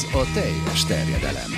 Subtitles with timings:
[0.00, 1.50] Ez a teljes terjedelem.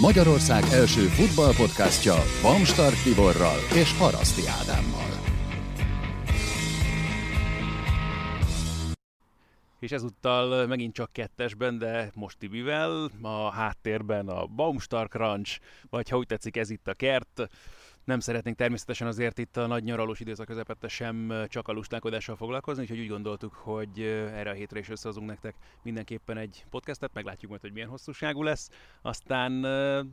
[0.00, 5.10] Magyarország első futballpodcastja Bamstart Tiborral és Haraszti Ádámmal.
[9.80, 16.16] És ezúttal megint csak kettesben, de most Tibivel, a háttérben a Baumstar Crunch, vagy ha
[16.16, 17.48] úgy tetszik, ez itt a kert.
[18.04, 22.82] Nem szeretnénk természetesen azért itt a nagy nyaralós időszak közepette sem csak a lustálkodással foglalkozni,
[22.82, 24.00] úgyhogy úgy gondoltuk, hogy
[24.32, 28.70] erre a hétre is összehozunk nektek mindenképpen egy podcastet, meglátjuk majd, hogy milyen hosszúságú lesz.
[29.02, 29.52] Aztán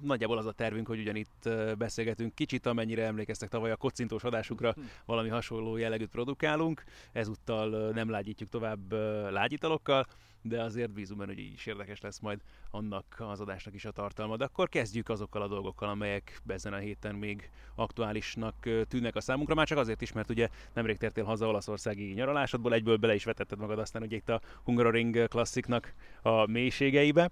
[0.02, 4.82] nagyjából az a tervünk, hogy ugyanitt beszélgetünk kicsit, amennyire emlékeztek tavaly a kocintós adásukra, hm.
[5.06, 6.84] valami hasonló jellegűt produkálunk.
[7.12, 8.92] Ezúttal nem lágyítjuk tovább
[9.32, 10.06] lágyitalokkal,
[10.48, 12.40] de azért bízunk benne, hogy így is érdekes lesz majd
[12.72, 14.38] annak az adásnak is a tartalma.
[14.38, 18.56] De akkor kezdjük azokkal a dolgokkal, amelyek ezen a héten még aktuálisnak
[18.88, 22.98] tűnnek a számunkra, már csak azért is, mert ugye nemrég tértél haza olaszországi nyaralásodból, egyből
[22.98, 27.32] bele is vetetted magad aztán ugye itt a Hungaroring klassziknak a mélységeibe.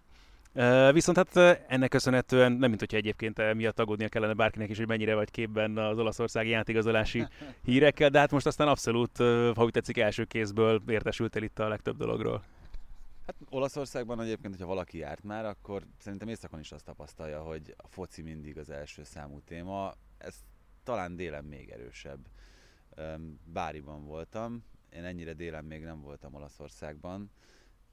[0.91, 5.15] Viszont hát ennek köszönhetően, nem mint hogyha egyébként miatt aggódnia kellene bárkinek is, hogy mennyire
[5.15, 7.27] vagy képben az olaszországi játékigazolási
[7.65, 9.17] hírekkel, de hát most aztán abszolút,
[9.55, 12.43] ha úgy tetszik, első kézből értesültél itt a legtöbb dologról.
[13.25, 17.87] Hát Olaszországban egyébként, hogyha valaki járt már, akkor szerintem északon is azt tapasztalja, hogy a
[17.87, 19.93] foci mindig az első számú téma.
[20.17, 20.43] Ez
[20.83, 22.27] talán délen még erősebb.
[23.43, 27.31] Báriban voltam, én ennyire délen még nem voltam Olaszországban,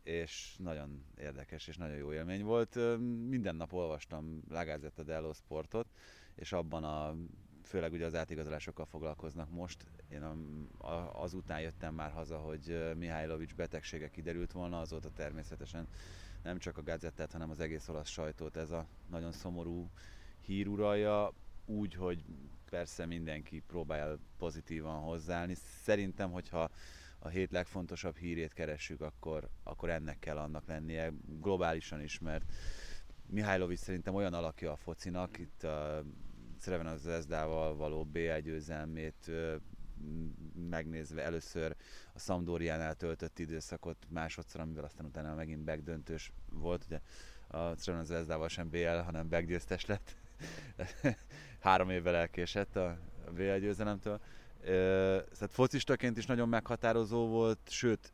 [0.03, 2.79] és nagyon érdekes és nagyon jó élmény volt.
[3.29, 5.87] Minden nap olvastam La Gazzetta dello Sportot,
[6.35, 7.17] és abban a
[7.63, 9.85] főleg ugye az átigazolásokkal foglalkoznak most.
[10.09, 10.23] Én
[11.13, 15.89] azután jöttem már haza, hogy Mihálylovics betegsége kiderült volna, azóta természetesen
[16.43, 19.91] nem csak a gazettát, hanem az egész olasz sajtót ez a nagyon szomorú
[20.41, 21.33] hír uralja,
[21.65, 22.25] úgy, hogy
[22.71, 25.55] persze mindenki próbál pozitívan hozzáállni.
[25.83, 26.71] Szerintem, hogyha
[27.19, 32.45] a hét legfontosabb hírét keressük, akkor, akkor ennek kell annak lennie, globálisan is, mert
[33.27, 36.05] Mihálylovics szerintem olyan alakja a focinak, itt a
[36.63, 39.31] Creven az Ezdával való BL győzelmét
[40.69, 41.77] megnézve először
[42.15, 46.85] a Sampdoriánál töltött időszakot másodszor, amivel aztán utána megint backdöntős volt.
[46.85, 47.01] Ugye
[47.47, 50.17] a Creven az Ezdával sem BL, hanem backgyőztes lett.
[51.61, 52.99] Három évvel elkésett a
[53.35, 54.21] BL győzelemtől.
[55.33, 58.13] Szóval focistaként is nagyon meghatározó volt, sőt,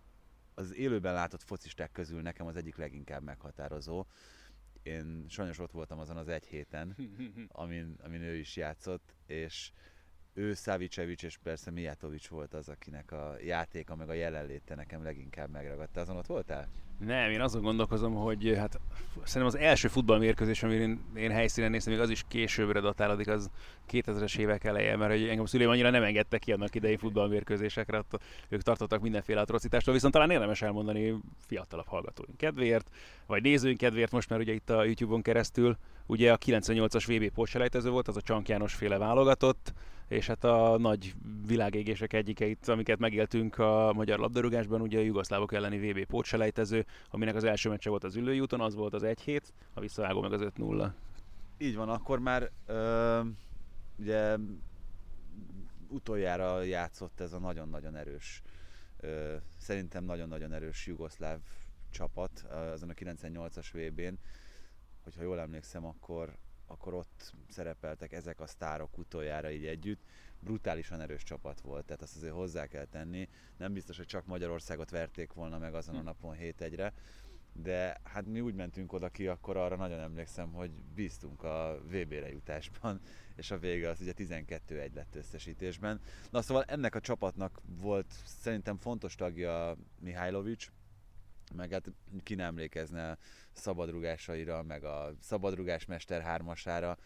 [0.55, 4.07] az élőben látott focisták közül nekem az egyik leginkább meghatározó
[4.89, 6.97] én sajnos ott voltam azon az egy héten,
[7.49, 9.71] amin, amin ő is játszott, és
[10.39, 15.51] ő Savicevic és persze Mijatovic volt az, akinek a játéka meg a jelenléte nekem leginkább
[15.51, 16.01] megragadta.
[16.01, 16.69] Azon ott voltál?
[16.99, 18.81] Nem, én azon gondolkozom, hogy hát
[19.25, 23.51] szerintem az első futballmérkőzés, amit én, én helyszínen néztem, még az is későbbre datálódik, az
[23.91, 28.23] 2000-es évek eleje, mert hogy engem szüleim annyira nem engedtek ki annak idei futballmérkőzésekre, ott
[28.49, 31.15] ők tartottak mindenféle atrocitástól, viszont talán érdemes elmondani
[31.47, 32.91] fiatalabb hallgatóink kedvéért,
[33.27, 35.77] vagy nézőink kedvéért most, mert ugye itt a YouTube-on keresztül,
[36.07, 39.73] ugye a 98-as VB pótselejtező volt, az a Csank János féle válogatott,
[40.09, 41.15] és hát a nagy
[41.47, 47.45] világégések egyikeit, amiket megéltünk a magyar labdarúgásban, ugye a jugoszlávok elleni VB pótselejtező, aminek az
[47.45, 49.41] első meccse volt az ülői úton, az volt az 1-7,
[49.75, 50.91] a visszavágó meg az 5-0.
[51.59, 53.21] Így van, akkor már ö,
[53.99, 54.37] ugye
[55.89, 58.43] utoljára játszott ez a nagyon-nagyon erős,
[59.01, 61.39] ö, szerintem nagyon-nagyon erős jugoszláv
[61.91, 64.15] csapat azon a 98-as VB-n,
[65.05, 66.37] hogyha jól emlékszem, akkor,
[66.69, 70.03] akkor ott szerepeltek ezek a sztárok utoljára így együtt.
[70.41, 73.29] Brutálisan erős csapat volt, tehát azt azért hozzá kell tenni.
[73.57, 76.05] Nem biztos, hogy csak Magyarországot verték volna meg azon a hm.
[76.05, 76.93] napon 7-1-re,
[77.53, 82.31] de hát mi úgy mentünk oda ki, akkor arra nagyon emlékszem, hogy bíztunk a VB-re
[82.31, 83.01] jutásban,
[83.37, 86.01] és a vége az ugye 12-1 lett összesítésben.
[86.31, 90.71] Na szóval ennek a csapatnak volt szerintem fontos tagja Mihálylovics,
[91.55, 91.93] meg hát
[92.23, 93.19] ki nem emlékezne
[93.53, 96.99] szabadrugásaira, meg a szabadrugás mester hármasára.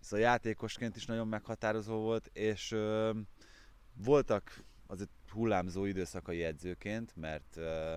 [0.00, 3.12] Szóval játékosként is nagyon meghatározó volt, és ö,
[3.94, 7.96] voltak azért hullámzó időszakai edzőként, mert ö,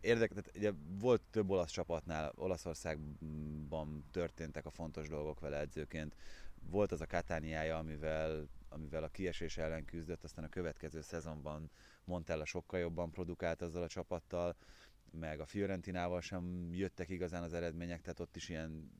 [0.00, 6.16] érdekes, tehát ugye volt több olasz csapatnál, Olaszországban történtek a fontos dolgok vele edzőként.
[6.70, 11.70] Volt az a Katániája, amivel, amivel a kiesés ellen küzdött, aztán a következő szezonban
[12.04, 14.56] Montella sokkal jobban produkált azzal a csapattal,
[15.10, 18.90] meg a Fiorentinával sem jöttek igazán az eredmények, tehát ott is ilyen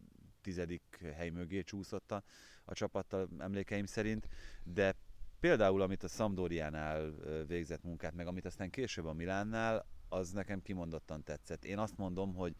[0.41, 2.23] tizedik hely mögé csúszott a,
[2.65, 4.29] a csapattal emlékeim szerint,
[4.65, 4.95] de
[5.41, 7.11] például amit a Sampdoriánál
[7.47, 11.65] végzett munkát, meg amit aztán később a Milánnál, az nekem kimondottan tetszett.
[11.65, 12.57] Én azt mondom, hogy,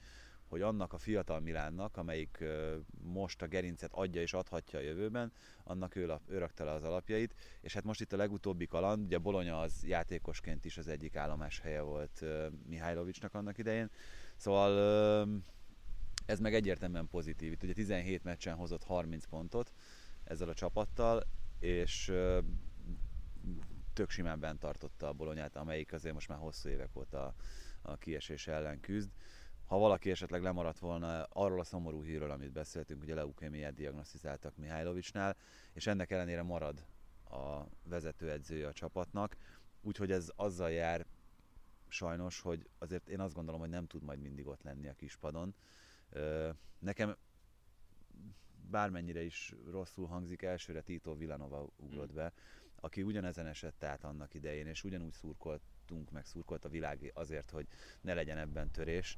[0.53, 2.45] hogy annak a fiatal Milánnak, amelyik
[3.03, 5.33] most a gerincet adja és adhatja a jövőben,
[5.65, 9.19] annak ő, ő rakta le az alapjait, és hát most itt a legutóbbi kaland, ugye
[9.19, 12.25] Bologna az játékosként is az egyik állomás helye volt
[12.67, 13.91] Mihajlovicsnak annak idején,
[14.37, 14.73] szóval
[16.27, 17.53] ez meg egyértelműen pozitív.
[17.53, 19.73] Itt ugye 17 meccsen hozott 30 pontot
[20.25, 21.23] ezzel a csapattal,
[21.59, 22.13] és
[23.93, 27.35] tök simán bent tartotta a bolonyát, amelyik azért most már hosszú évek óta
[27.83, 29.11] a kiesés ellen küzd.
[29.73, 35.37] Ha valaki esetleg lemaradt volna arról a szomorú hírről, amit beszéltünk, ugye leukémiát diagnosztizáltak Mihálylovicsnál,
[35.73, 36.85] és ennek ellenére marad
[37.25, 39.37] a vezetőedzője a csapatnak,
[39.81, 41.07] úgyhogy ez azzal jár
[41.89, 45.55] sajnos, hogy azért én azt gondolom, hogy nem tud majd mindig ott lenni a kispadon.
[46.79, 47.17] Nekem
[48.71, 52.17] bármennyire is rosszul hangzik, elsőre Tito Villanova ugrott hmm.
[52.17, 52.33] be,
[52.81, 57.67] aki ugyanezen esett át annak idején, és ugyanúgy szurkoltunk, meg szurkolt a világ azért, hogy
[58.01, 59.17] ne legyen ebben törés.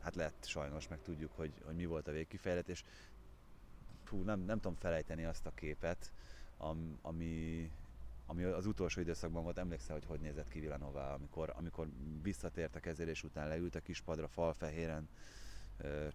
[0.00, 2.84] Hát lett sajnos, meg tudjuk, hogy, hogy mi volt a végkifejletés.
[4.04, 6.12] Hú, nem, nem tudom felejteni azt a képet,
[7.02, 7.70] ami,
[8.26, 11.88] ami az utolsó időszakban volt, emlékszel, hogy hogy nézett ki Villanova, amikor, amikor
[12.22, 15.08] visszatért a kezelés után, leült a kispadra falfehéren,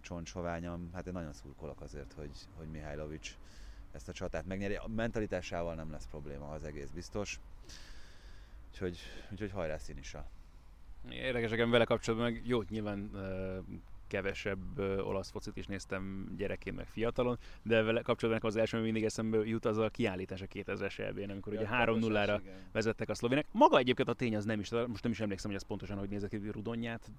[0.00, 3.36] csontsoványam, hát én nagyon szurkolok azért, hogy, hogy Mihajlovics
[3.92, 4.74] ezt a csatát megnyeri.
[4.74, 7.40] A mentalitásával nem lesz probléma, az egész biztos.
[8.68, 8.98] Úgyhogy,
[9.30, 10.26] úgyhogy hajrá Színisa!
[11.10, 13.10] Érdekes, vele kapcsolatban meg jó, nyilván
[14.06, 19.04] kevesebb olasz focit is néztem gyerekként, meg fiatalon, de vele kapcsolatban az első, ami mindig
[19.04, 22.40] eszembe jut, az a kiállítás a 2000-es elbén, amikor ja, ugye 3-0-ra
[22.72, 23.46] vezettek a szlovének.
[23.52, 26.08] Maga egyébként a tény az nem is, most nem is emlékszem, hogy ez pontosan hogy
[26.08, 27.10] nézett ki, Rudonyát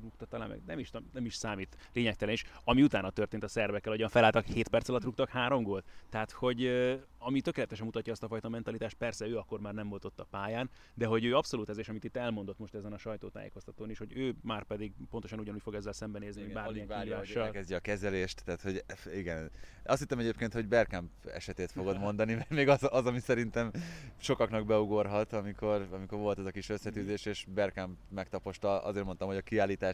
[0.00, 2.44] rúgta talán meg, nem is, nem is számít, lényegtelen is.
[2.64, 5.84] Ami utána történt a szervekkel, hogy felálltak 7 perc alatt rúgtak három gólt.
[6.08, 6.70] Tehát, hogy
[7.18, 10.26] ami tökéletesen mutatja azt a fajta mentalitást, persze ő akkor már nem volt ott a
[10.30, 13.98] pályán, de hogy ő abszolút ez, és amit itt elmondott most ezen a sajtótájékoztatón is,
[13.98, 17.80] hogy ő már pedig pontosan ugyanúgy fog ezzel szembenézni, igen, bármilyen várja, hogy elkezdje a
[17.80, 19.50] kezelést, tehát hogy igen.
[19.84, 23.70] Azt hittem egyébként, hogy Bergkamp esetét fogod mondani, mert még az, az, ami szerintem
[24.16, 29.36] sokaknak beugorhat, amikor, amikor volt ez a kis összetűzés, és Bergkamp megtaposta, azért mondtam, hogy
[29.36, 29.89] a kiállítás,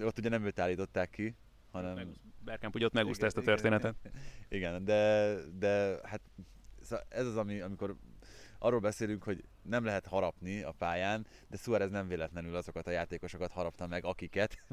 [0.00, 1.34] ott ugye nem őt állították ki,
[1.70, 2.14] hanem...
[2.44, 3.94] Bergkamp ugye ott megúszta ezt a történetet.
[4.48, 6.20] Igen, de, de hát
[6.80, 7.96] szóval ez az, ami, amikor
[8.58, 13.52] arról beszélünk, hogy nem lehet harapni a pályán, de Suarez nem véletlenül azokat a játékosokat
[13.52, 14.64] harapta meg, akiket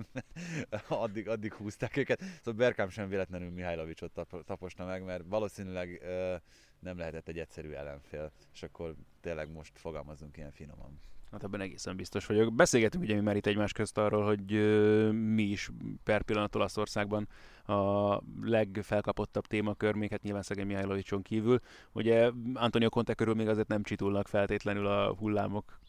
[0.87, 2.21] addig, addig húzták őket.
[2.21, 6.35] Szóval Berkám sem véletlenül Mihajlovicsot tap, taposna meg, mert valószínűleg ö,
[6.79, 10.99] nem lehetett egy egyszerű ellenfél, és akkor tényleg most fogalmazunk ilyen finoman.
[11.31, 12.53] Hát ebben egészen biztos vagyok.
[12.53, 15.69] Beszélgetünk ugye mi már itt egymás közt arról, hogy ö, mi is
[16.03, 17.27] per pillanat Olaszországban
[17.65, 21.59] a legfelkapottabb témakör, még hát nyilván szegény Mihajlovicson kívül.
[21.91, 25.79] Ugye Antonio Conte körül még azért nem csitulnak feltétlenül a hullámok.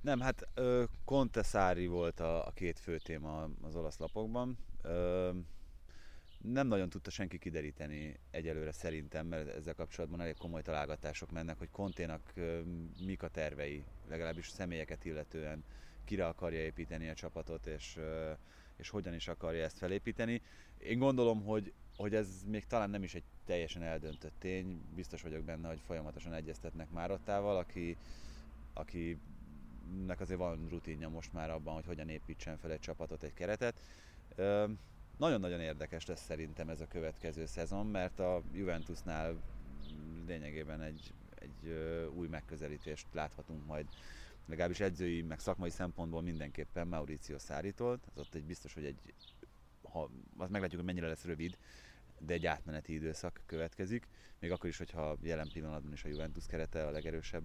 [0.00, 4.58] Nem, hát ö, Conte Szári volt a, a két fő téma az olasz lapokban.
[4.82, 5.30] Ö,
[6.52, 11.70] nem nagyon tudta senki kideríteni egyelőre szerintem, mert ezzel kapcsolatban elég komoly találgatások mennek, hogy
[11.70, 12.32] Konténak
[13.06, 15.64] mik a tervei, legalábbis személyeket illetően,
[16.04, 17.98] kire akarja építeni a csapatot, és,
[18.76, 20.42] és hogyan is akarja ezt felépíteni.
[20.78, 25.44] Én gondolom, hogy, hogy ez még talán nem is egy teljesen eldöntött tény, biztos vagyok
[25.44, 27.96] benne, hogy folyamatosan egyeztetnek Márottával, aki,
[28.72, 33.80] akinek azért van rutinja most már abban, hogy hogyan építsen fel egy csapatot, egy keretet.
[35.16, 39.36] Nagyon-nagyon érdekes lesz szerintem ez a következő szezon, mert a Juventusnál
[40.26, 41.70] lényegében egy, egy
[42.14, 43.86] új megközelítést láthatunk majd
[44.46, 48.00] legalábbis edzői, meg szakmai szempontból mindenképpen Mauricio Száritól.
[48.14, 49.14] Az ott egy biztos, hogy egy,
[49.82, 51.58] ha, azt meglátjuk, hogy mennyire lesz rövid,
[52.18, 54.08] de egy átmeneti időszak következik.
[54.38, 57.44] Még akkor is, hogyha jelen pillanatban is a Juventus kerete a legerősebb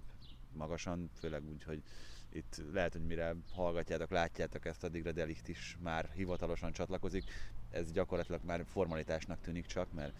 [0.54, 1.84] magasan, főleg úgy, hogy
[2.32, 7.24] itt lehet, hogy mire hallgatjátok, látjátok ezt, addigra Delikt is már hivatalosan csatlakozik.
[7.70, 10.14] Ez gyakorlatilag már formalitásnak tűnik csak, mert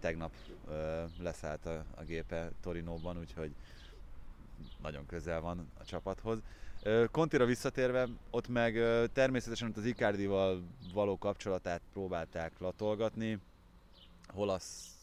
[0.00, 0.32] tegnap
[0.68, 3.54] ö, leszállt a, a gépe Torinóban, úgyhogy
[4.82, 6.42] nagyon közel van a csapathoz.
[7.10, 8.74] Kontira visszatérve, ott meg
[9.12, 13.38] természetesen ott az Icardival való kapcsolatát próbálták latolgatni.
[14.26, 14.96] Hol az,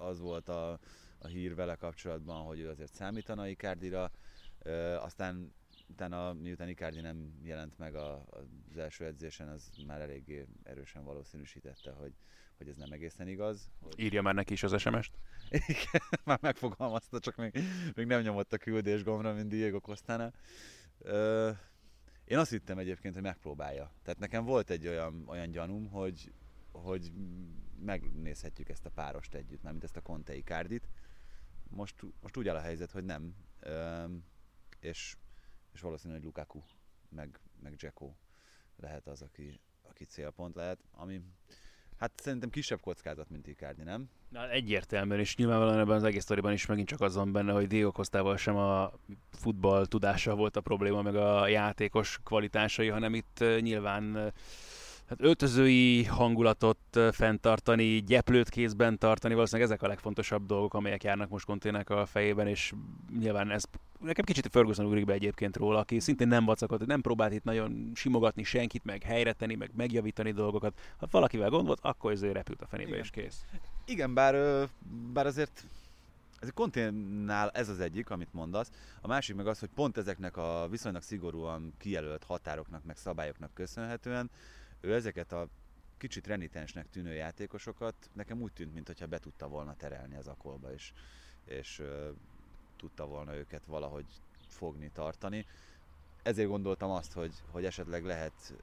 [0.00, 0.78] az volt a,
[1.18, 4.10] a hír vele kapcsolatban, hogy ő azért számítana Icardira,
[5.00, 5.52] aztán
[5.90, 8.24] utána, miután Icardi nem jelent meg a,
[8.70, 12.12] az első edzésen, az már eléggé erősen valószínűsítette, hogy,
[12.56, 13.70] hogy ez nem egészen igaz.
[13.80, 14.00] Hogy...
[14.00, 15.18] Írja már neki is az SMS-t?
[15.68, 17.58] Igen, már megfogalmazta, csak még,
[17.94, 20.32] még nem nyomott a küldés gombra, mint Diego Costana.
[20.98, 21.50] Ö,
[22.24, 23.92] én azt hittem egyébként, hogy megpróbálja.
[24.02, 26.32] Tehát nekem volt egy olyan, olyan gyanúm, hogy,
[26.72, 27.12] hogy
[27.84, 30.88] megnézhetjük ezt a párost együtt, mármint ezt a Conte Icardit.
[31.68, 33.34] Most, most úgy áll a helyzet, hogy nem.
[33.60, 34.04] Ö,
[34.80, 35.16] és
[35.72, 36.62] és valószínű, hogy Lukaku
[37.08, 38.12] meg, meg Dzeko
[38.76, 41.20] lehet az, aki, aki célpont lehet, ami
[41.96, 44.10] hát szerintem kisebb kockázat, mint Icardi, nem?
[44.28, 47.66] Na, egyértelműen, és nyilvánvalóan ebben az egész sztoriban is megint csak az van benne, hogy
[47.66, 48.92] Diego Costával sem a
[49.30, 54.32] futball tudása volt a probléma, meg a játékos kvalitásai, hanem itt nyilván
[55.10, 56.78] hát öltözői hangulatot
[57.12, 62.46] fenntartani, gyeplőt kézben tartani, valószínűleg ezek a legfontosabb dolgok, amelyek járnak most Kontének a fejében,
[62.46, 62.72] és
[63.18, 63.62] nyilván ez
[64.00, 67.90] nekem kicsit Ferguson ugrik be egyébként róla, aki szintén nem vacakott, nem próbált itt nagyon
[67.94, 70.78] simogatni senkit, meg helyre tenni, meg megjavítani dolgokat.
[70.96, 73.00] Ha valakivel gond volt, akkor ezért repült a fenébe, Igen.
[73.00, 73.44] és kész.
[73.84, 74.68] Igen, bár,
[75.12, 75.64] bár azért
[76.40, 78.70] ez a konténnál ez az egyik, amit mondasz.
[79.00, 84.30] A másik meg az, hogy pont ezeknek a viszonylag szigorúan kijelölt határoknak, meg szabályoknak köszönhetően
[84.80, 85.48] ő ezeket a
[85.96, 90.92] kicsit renitensnek tűnő játékosokat nekem úgy tűnt, mintha be tudta volna terelni az akolba, és,
[91.44, 92.08] és uh,
[92.76, 94.06] tudta volna őket valahogy
[94.46, 95.46] fogni, tartani.
[96.22, 98.54] Ezért gondoltam azt, hogy, hogy esetleg lehet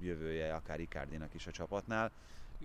[0.00, 2.12] jövője akár Icardinak is a csapatnál.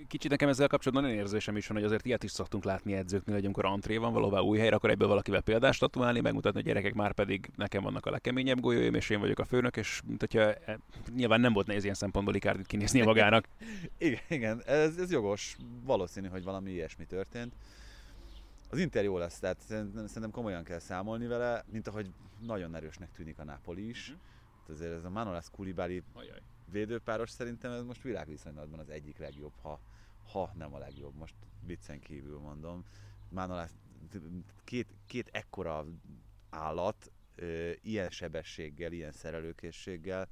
[0.07, 3.35] Kicsit nekem ezzel kapcsolatban nagyon érzésem is van, hogy azért ilyet is szoktunk látni edzőknél,
[3.35, 6.93] hogy amikor antré van valahová új helyre, akkor ebből valakivel példást statuálni, megmutatni, hogy gyerekek
[6.93, 10.53] már pedig nekem vannak a legkeményebb golyóim, és én vagyok a főnök, és mint hogyha
[10.53, 10.79] e,
[11.15, 13.47] nyilván nem volt nehéz ilyen szempontból Ikárdit kinézni magának.
[13.97, 15.57] igen, igen ez, ez, jogos.
[15.83, 17.53] Valószínű, hogy valami ilyesmi történt.
[18.69, 23.39] Az Inter jó lesz, tehát szerintem komolyan kell számolni vele, mint ahogy nagyon erősnek tűnik
[23.39, 24.09] a Napoli is.
[24.09, 24.29] Uh-huh.
[24.71, 26.01] Azért ez a Manolas Koulibaly
[26.71, 29.81] védőpáros szerintem ez most világviszonylatban az egyik legjobb, ha,
[30.31, 31.35] ha nem a legjobb, most
[31.65, 32.85] viccen kívül mondom.
[33.29, 33.69] Manolas
[34.63, 35.85] két, két ekkora
[36.49, 37.11] állat,
[37.81, 40.27] ilyen sebességgel, ilyen szerelőkészséggel.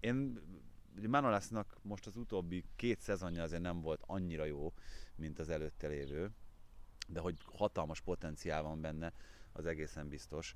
[0.00, 0.40] én
[0.96, 4.72] ugye Manolasnak most az utóbbi két szezonja azért nem volt annyira jó,
[5.16, 6.30] mint az előtte lévő,
[7.08, 9.12] de hogy hatalmas potenciál van benne,
[9.52, 10.54] az egészen biztos.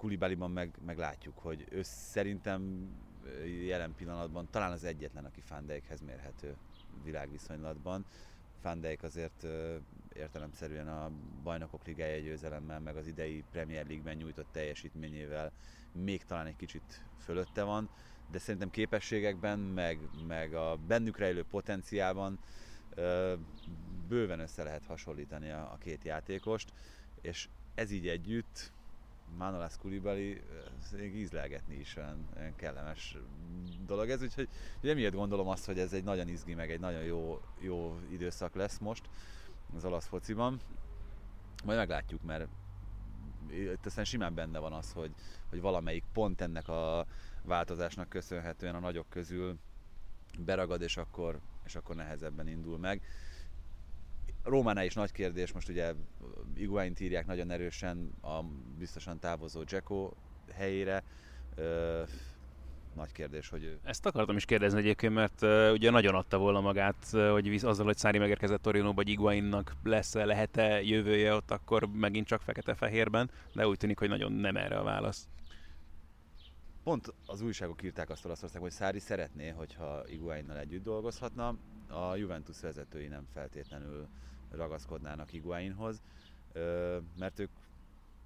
[0.00, 0.98] Kulibaliban meg, meg
[1.34, 2.90] hogy ő szerintem
[3.66, 6.56] jelen pillanatban talán az egyetlen, aki Fandeikhez mérhető
[7.04, 8.04] világviszonylatban.
[8.60, 9.46] Fandeik azért
[10.14, 11.10] értelemszerűen a
[11.42, 15.52] bajnokok ligája győzelemmel, meg az idei Premier League-ben nyújtott teljesítményével
[15.92, 17.88] még talán egy kicsit fölötte van,
[18.30, 22.38] de szerintem képességekben, meg, meg a bennük rejlő potenciálban
[24.08, 26.72] bőven össze lehet hasonlítani a, a két játékost,
[27.20, 28.72] és ez így együtt
[29.38, 30.42] Manolas Koulibaly
[30.92, 33.16] még ízlelgetni is olyan, olyan kellemes
[33.86, 34.48] dolog ez, úgyhogy
[34.82, 38.78] emiatt gondolom azt, hogy ez egy nagyon izgi, meg egy nagyon jó, jó időszak lesz
[38.78, 39.08] most
[39.76, 40.60] az olasz fociban.
[41.64, 42.48] Majd meglátjuk, mert
[43.50, 45.14] itt aztán simán benne van az, hogy,
[45.48, 47.06] hogy valamelyik pont ennek a
[47.42, 49.58] változásnak köszönhetően a nagyok közül
[50.38, 53.02] beragad, és akkor, és akkor nehezebben indul meg.
[54.44, 55.94] Rómánál is nagy kérdés, most ugye
[56.56, 58.42] Iguain írják nagyon erősen a
[58.78, 60.12] biztosan távozó Jacko
[60.52, 61.02] helyére.
[61.54, 62.02] Ö,
[62.94, 63.78] nagy kérdés, hogy ő...
[63.82, 67.62] Ezt akartam is kérdezni egyébként, mert uh, ugye nagyon adta volna magát, uh, hogy visz,
[67.62, 72.40] azzal, hogy Szári megérkezett Torino, vagy Iguainnak lesz -e, lehet-e jövője ott, akkor megint csak
[72.40, 75.28] fekete-fehérben, de úgy tűnik, hogy nagyon nem erre a válasz.
[76.82, 81.56] Pont az újságok írták azt Olaszországban, hogy Szári szeretné, hogyha Iguainnal együtt dolgozhatna,
[81.88, 84.08] a Juventus vezetői nem feltétlenül
[84.50, 86.02] ragaszkodnának Iguainhoz,
[87.18, 87.50] mert ők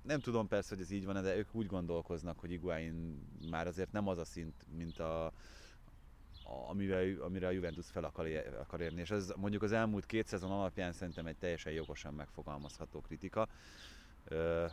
[0.02, 3.92] nem tudom persze, hogy ez így van, de ők úgy gondolkoznak, hogy Iguain már azért
[3.92, 5.32] nem az a szint, mint a, a
[6.68, 8.26] amire, amire a Juventus fel akar,
[8.60, 9.00] akar érni.
[9.00, 13.48] És ez mondjuk az elmúlt két szezon alapján szerintem egy teljesen jogosan megfogalmazható kritika.
[14.24, 14.66] Ö,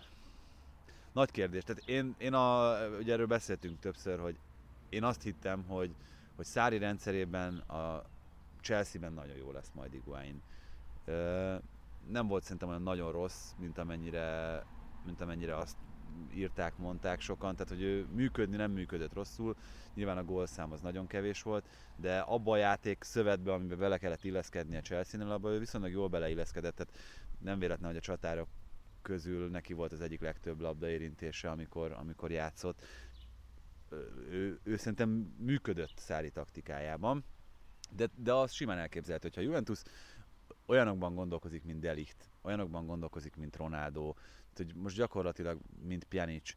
[1.11, 1.63] nagy kérdés.
[1.63, 4.37] Tehát én, én a, ugye erről beszéltünk többször, hogy
[4.89, 5.95] én azt hittem, hogy,
[6.35, 8.03] hogy Szári rendszerében a
[8.61, 10.41] Chelsea-ben nagyon jó lesz majd Iguain
[12.07, 14.63] nem volt szerintem olyan nagyon rossz, mint amennyire,
[15.05, 15.77] mint amennyire azt
[16.33, 19.55] írták, mondták sokan, tehát hogy ő működni nem működött rosszul,
[19.93, 24.23] nyilván a gólszám az nagyon kevés volt, de abba a játék szövetbe, amiben bele kellett
[24.23, 26.97] illeszkedni a Chelsea-nél, abban ő viszonylag jól beleilleszkedett, tehát
[27.39, 28.47] nem véletlen, hogy a csatárok
[29.01, 32.83] közül neki volt az egyik legtöbb labdaérintése, amikor, amikor játszott.
[34.29, 37.23] Ő, ő szerintem működött Szári taktikájában,
[37.95, 39.81] de, de az simán elképzelhető, hogyha Juventus
[40.71, 44.13] olyanokban gondolkozik, mint Delicht, olyanokban gondolkozik, mint Ronaldo,
[44.55, 46.55] hogy most gyakorlatilag, mint Pjanic,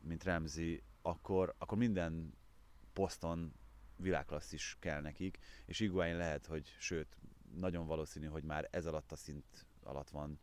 [0.00, 2.34] mint Remzi, akkor, akkor minden
[2.92, 3.52] poszton
[3.96, 7.16] világklasszis kell nekik, és Iguain lehet, hogy sőt,
[7.58, 10.38] nagyon valószínű, hogy már ez alatt a szint alatt van,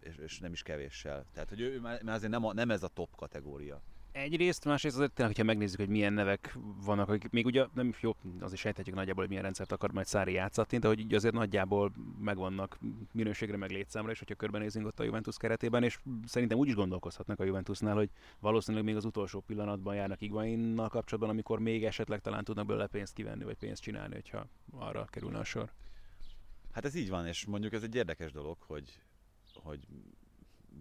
[0.00, 1.26] és, és nem is kevéssel.
[1.32, 3.82] Tehát, hogy ő már azért nem, a, nem ez a top kategória.
[4.12, 8.16] Egyrészt, másrészt azért tényleg, hogyha megnézzük, hogy milyen nevek vannak, akik még ugye nem jó,
[8.40, 12.78] azért sejthetjük nagyjából, hogy milyen rendszert akar majd Szári játszatni, de hogy azért nagyjából megvannak
[13.12, 17.40] minőségre, meg létszámra, és hogyha körbenézünk ott a Juventus keretében, és szerintem úgy is gondolkozhatnak
[17.40, 22.44] a Juventusnál, hogy valószínűleg még az utolsó pillanatban járnak Iguainnal kapcsolatban, amikor még esetleg talán
[22.44, 25.72] tudnak belőle pénzt kivenni, vagy pénzt csinálni, hogyha arra kerülne a sor.
[26.72, 29.00] Hát ez így van, és mondjuk ez egy érdekes dolog, hogy,
[29.54, 29.80] hogy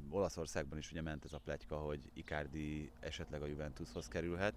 [0.10, 4.54] Olaszországban is ugye ment ez a pletyka, hogy Icardi esetleg a Juventushoz kerülhet.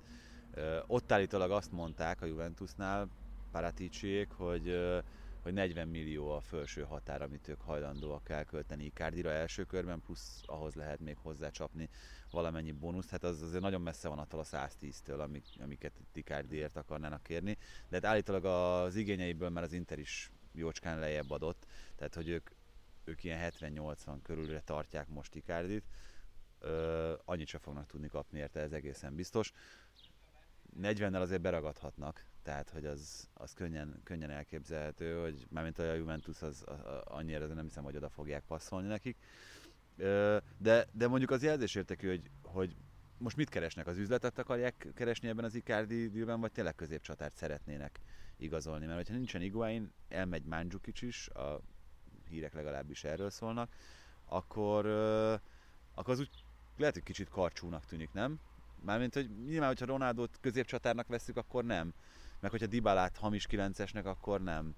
[0.87, 3.09] Ott állítólag azt mondták a Juventusnál,
[3.51, 4.79] Paraticiék, hogy,
[5.43, 10.75] hogy 40 millió a felső határ, amit ők hajlandóak elkölteni Icardira első körben, plusz ahhoz
[10.75, 11.89] lehet még hozzácsapni
[12.31, 13.11] valamennyi bónuszt.
[13.11, 17.59] Hát az azért nagyon messze van attól a 110-től, amik, amiket Icardiért akarnának kérni.
[17.89, 22.51] De hát állítólag az igényeiből már az Inter is jócskán lejjebb adott, tehát hogy ők
[23.05, 25.85] ők ilyen 70-80 körülre tartják most Icardit,
[26.59, 29.53] ö, annyit sem fognak tudni kapni érte, ez egészen biztos.
[30.81, 36.63] 40-nel azért beragadhatnak, tehát hogy az, az könnyen, könnyen elképzelhető, hogy mármint a Juventus az,
[36.67, 39.17] az, az annyira, de nem hiszem, hogy oda fogják passzolni nekik.
[40.59, 42.77] De, de mondjuk az jelzésértekű, hogy, hogy
[43.19, 43.87] most mit keresnek?
[43.87, 48.01] Az üzletet akarják keresni ebben az Icardi dílben, vagy tényleg középcsatárt szeretnének
[48.37, 48.87] igazolni?
[48.87, 51.61] Mert hogyha nincsen Iguain, elmegy Mandzukic is, a
[52.33, 53.73] hírek legalábbis erről szólnak,
[54.25, 54.87] akkor,
[55.95, 56.31] akkor az úgy
[56.77, 58.41] lehet, hogy kicsit karcsúnak tűnik, nem?
[58.81, 61.95] Mármint, hogy nyilván, hogyha Ronaldot középcsatárnak veszük, akkor nem.
[62.41, 64.75] Meg hogyha Dybalát hamis 9-esnek, akkor nem.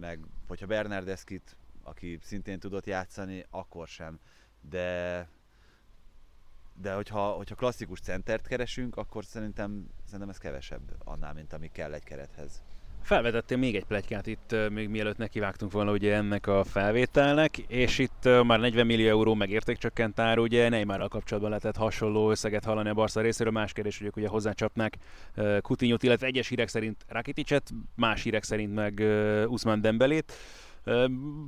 [0.00, 4.18] Meg hogyha Bernardeskit, aki szintén tudott játszani, akkor sem.
[4.60, 5.28] De
[6.80, 11.92] de hogyha, hogyha klasszikus centert keresünk, akkor szerintem, szerintem ez kevesebb annál, mint ami kell
[11.92, 12.62] egy kerethez.
[13.06, 18.28] Felvetettél még egy plegykát itt, még mielőtt nekivágtunk volna ugye ennek a felvételnek, és itt
[18.44, 23.20] már 40 millió euró megértékcsökkent ár, ugye Neymarral kapcsolatban lehetett hasonló összeget hallani a Barca
[23.20, 24.96] részéről, más kérdés, hogy ugye hozzácsapnák
[25.60, 29.02] Coutinho-t, illetve egyes hírek szerint Rakiticet, más hírek szerint meg
[29.46, 30.32] Usman Dembelét.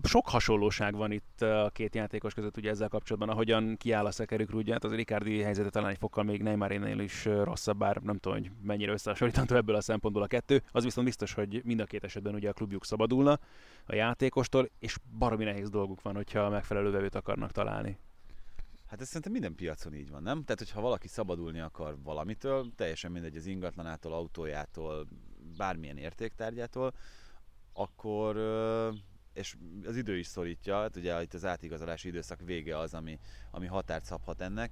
[0.03, 4.55] Sok hasonlóság van itt a két játékos között ugye ezzel kapcsolatban, ahogyan kiáll a szekerük
[4.55, 8.39] ugye, hát az Ricardi helyzete talán egy fokkal még Neymarénél is rosszabb, bár nem tudom,
[8.39, 10.63] hogy mennyire összehasonlítható ebből a szempontból a kettő.
[10.73, 13.39] Az viszont biztos, hogy mind a két esetben ugye a klubjuk szabadulna
[13.87, 17.99] a játékostól, és baromi nehéz dolguk van, hogyha megfelelő vevőt akarnak találni.
[18.87, 20.45] Hát ez szerintem minden piacon így van, nem?
[20.45, 25.07] Tehát, hogyha valaki szabadulni akar valamitől, teljesen mindegy az ingatlanától, autójától,
[25.57, 26.95] bármilyen értéktárgyától,
[27.73, 28.37] akkor
[29.39, 33.19] és az idő is szorítja, hát ugye itt az átigazolási időszak vége az, ami,
[33.51, 34.71] ami határt szabhat ennek.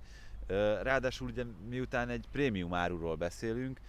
[0.82, 3.80] Ráadásul ugye miután egy prémium áruról beszélünk,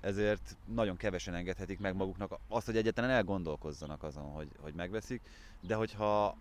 [0.00, 5.20] ezért nagyon kevesen engedhetik meg maguknak azt, hogy egyetlen elgondolkozzanak azon, hogy, hogy megveszik,
[5.60, 6.36] de hogyha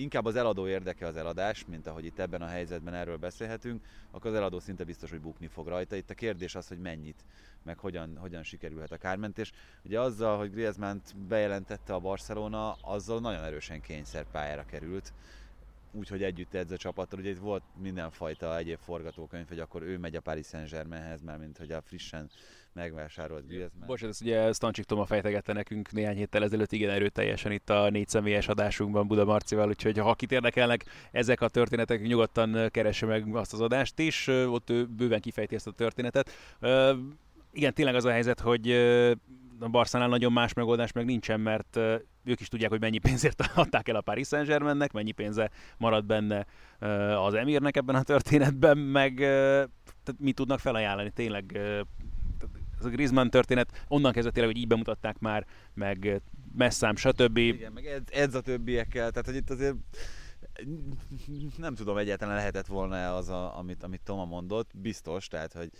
[0.00, 4.30] inkább az eladó érdeke az eladás, mint ahogy itt ebben a helyzetben erről beszélhetünk, akkor
[4.30, 5.96] az eladó szinte biztos, hogy bukni fog rajta.
[5.96, 7.24] Itt a kérdés az, hogy mennyit,
[7.62, 9.52] meg hogyan, hogyan sikerülhet a kármentés.
[9.82, 14.64] Ugye azzal, hogy griezmann bejelentette a Barcelona, azzal nagyon erősen kényszer pályára
[15.90, 17.18] került úgyhogy együtt edz a csapattal.
[17.18, 21.58] Ugye itt volt mindenfajta egyéb forgatókönyv, hogy akkor ő megy a Paris Saint-Germainhez, mert mint
[21.58, 22.30] hogy a frissen
[22.72, 23.86] megvásárolt Griezmann.
[23.86, 28.08] Bocsánat, ezt ugye Stancsik Toma fejtegette nekünk néhány héttel ezelőtt igen erőteljesen itt a négy
[28.08, 33.52] személyes adásunkban Buda Marcival, úgyhogy ha akit érdekelnek ezek a történetek, nyugodtan keresse meg azt
[33.52, 36.30] az adást is, ott ő bőven kifejti ezt a történetet.
[37.52, 38.66] Igen, tényleg az a helyzet, hogy
[39.60, 41.76] a Barszánál nagyon más megoldás meg nincsen, mert
[42.24, 46.46] ők is tudják, hogy mennyi pénzért adták el a Paris Saint-Germainnek, mennyi pénze marad benne
[47.16, 51.58] az Emirnek ebben a történetben, meg tehát mit tudnak felajánlani tényleg
[52.80, 56.22] ez a Griezmann történet, onnan kezdve tényleg, hogy így bemutatták már, meg
[56.56, 57.36] messzám, stb.
[57.36, 59.74] Igen, meg edz, edz a többiekkel, tehát hogy itt azért
[61.56, 65.70] nem tudom, egyáltalán lehetett volna az, a, amit, amit Toma mondott, biztos, tehát hogy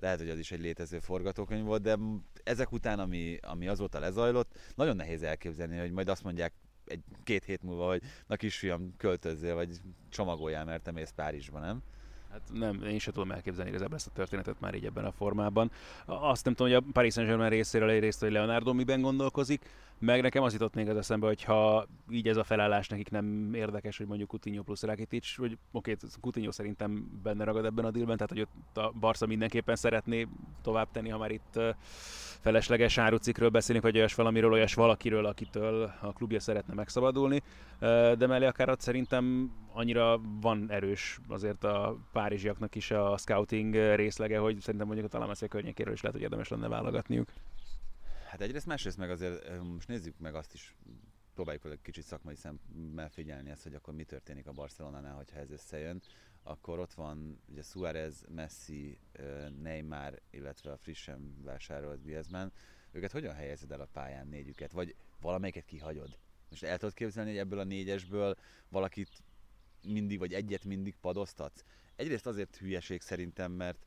[0.00, 1.98] lehet, hogy az is egy létező forgatókönyv volt, de
[2.44, 6.52] ezek után, ami, ami azóta lezajlott, nagyon nehéz elképzelni, hogy majd azt mondják
[6.84, 11.82] egy két hét múlva, hogy na kisfiam, költözzél, vagy csomagoljál, mert te mész Párizsba, nem?
[12.30, 15.70] Hát nem, én sem tudom elképzelni igazából ezt a történetet már így ebben a formában.
[16.06, 19.64] Azt nem tudom, hogy a Paris Saint-Germain részéről egyrészt, hogy Leonardo miben gondolkozik,
[20.00, 23.54] meg nekem az jutott még az eszembe, hogy ha így ez a felállás nekik nem
[23.54, 27.90] érdekes, hogy mondjuk Coutinho plusz Rakitic, hogy oké, okay, Coutinho szerintem benne ragad ebben a
[27.90, 30.26] dílben, tehát hogy ott a Barca mindenképpen szeretné
[30.62, 31.60] tovább tenni, ha már itt
[32.40, 37.42] felesleges árucikről beszélünk, vagy olyas valamiről, olyas valakiről, akitől a klubja szeretne megszabadulni,
[38.18, 44.38] de mellé akár ott szerintem annyira van erős azért a párizsiaknak is a scouting részlege,
[44.38, 47.28] hogy szerintem mondjuk a Talamaszia környékéről is lehet, hogy érdemes lenne válogatniuk.
[48.30, 50.76] Hát egyrészt, másrészt meg azért most nézzük meg azt is,
[51.34, 55.50] próbáljuk egy kicsit szakmai szemmel figyelni ezt, hogy akkor mi történik a Barcelonánál, hogyha ez
[55.50, 56.02] összejön.
[56.42, 58.98] akkor ott van ugye Suarez, Messi,
[59.62, 62.48] Neymar, illetve a frissen vásárolt Griezmann.
[62.92, 64.72] Őket hogyan helyezed el a pályán négyüket?
[64.72, 66.18] Vagy valamelyiket kihagyod?
[66.50, 68.36] Most el tudod képzelni, hogy ebből a négyesből
[68.68, 69.22] valakit
[69.82, 71.64] mindig, vagy egyet mindig padoztatsz?
[71.96, 73.86] Egyrészt azért hülyeség szerintem, mert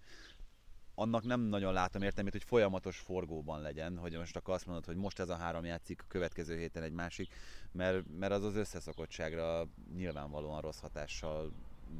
[0.95, 4.95] annak nem nagyon látom értelmét, hogy folyamatos forgóban legyen, hogy most akkor azt mondod, hogy
[4.95, 7.33] most ez a három játszik, a következő héten egy másik,
[7.71, 11.51] mert, mert az az összeszokottságra nyilvánvalóan rossz hatással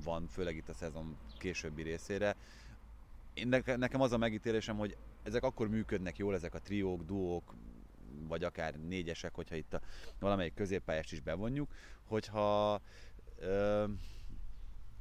[0.03, 2.35] van, főleg itt a szezon későbbi részére.
[3.33, 7.53] Én nekem az a megítélésem, hogy ezek akkor működnek jól, ezek a triók, duók,
[8.27, 9.81] vagy akár négyesek, hogyha itt a,
[10.19, 11.69] valamelyik középpályást is bevonjuk,
[12.03, 12.81] hogyha
[13.39, 13.85] ö,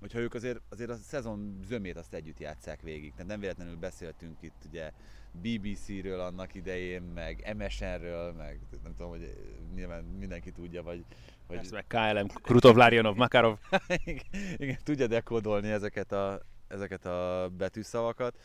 [0.03, 3.11] hogyha ők azért, azért a szezon zömét azt együtt játszák végig.
[3.11, 4.93] Tehát nem véletlenül beszéltünk itt ugye
[5.33, 9.37] BBC-ről annak idején, meg MSN-ről, meg nem tudom, hogy
[9.75, 11.05] nyilván mindenki tudja, vagy...
[11.47, 11.57] vagy...
[11.57, 13.59] Persze, meg KLM, Krutov, Larionov, Makarov.
[14.05, 14.25] igen,
[14.57, 18.39] igen, tudja dekódolni ezeket a, ezeket a betűszavakat.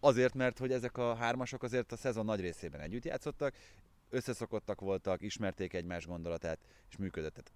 [0.00, 3.54] Azért, mert hogy ezek a hármasok azért a szezon nagy részében együtt játszottak,
[4.08, 7.32] összeszokottak voltak, ismerték egymás gondolatát, és működött.
[7.32, 7.52] Tehát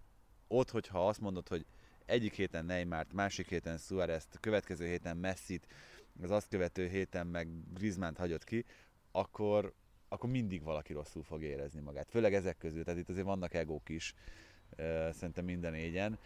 [0.49, 1.67] ott, hogyha azt mondod, hogy
[2.07, 5.67] egyik héten Neymart, másik héten Suarez-t, következő héten Messi-t,
[6.23, 8.65] az azt követő héten meg Griezmann-t hagyott ki,
[9.13, 9.73] akkor,
[10.09, 12.11] akkor mindig valaki rosszul fog érezni magát.
[12.11, 14.15] Főleg ezek közül, tehát itt azért vannak egók is,
[15.11, 16.19] szerintem minden négyen.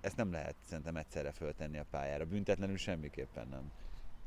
[0.00, 2.24] Ezt nem lehet szerintem egyszerre föltenni a pályára.
[2.24, 3.70] Büntetlenül semmiképpen nem.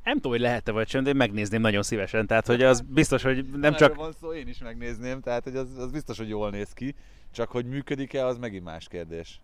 [0.04, 2.28] Nem tudom, hogy lehet-e vagy sem, de én megnézném nagyon szívesen.
[2.28, 3.96] Tehát, hogy az biztos, hogy nem csak...
[3.96, 6.96] van szó, én is megnézném, tehát hogy az, az biztos, hogy jól néz ki.
[7.32, 9.40] Csak hogy működik-e, az megint más kérdés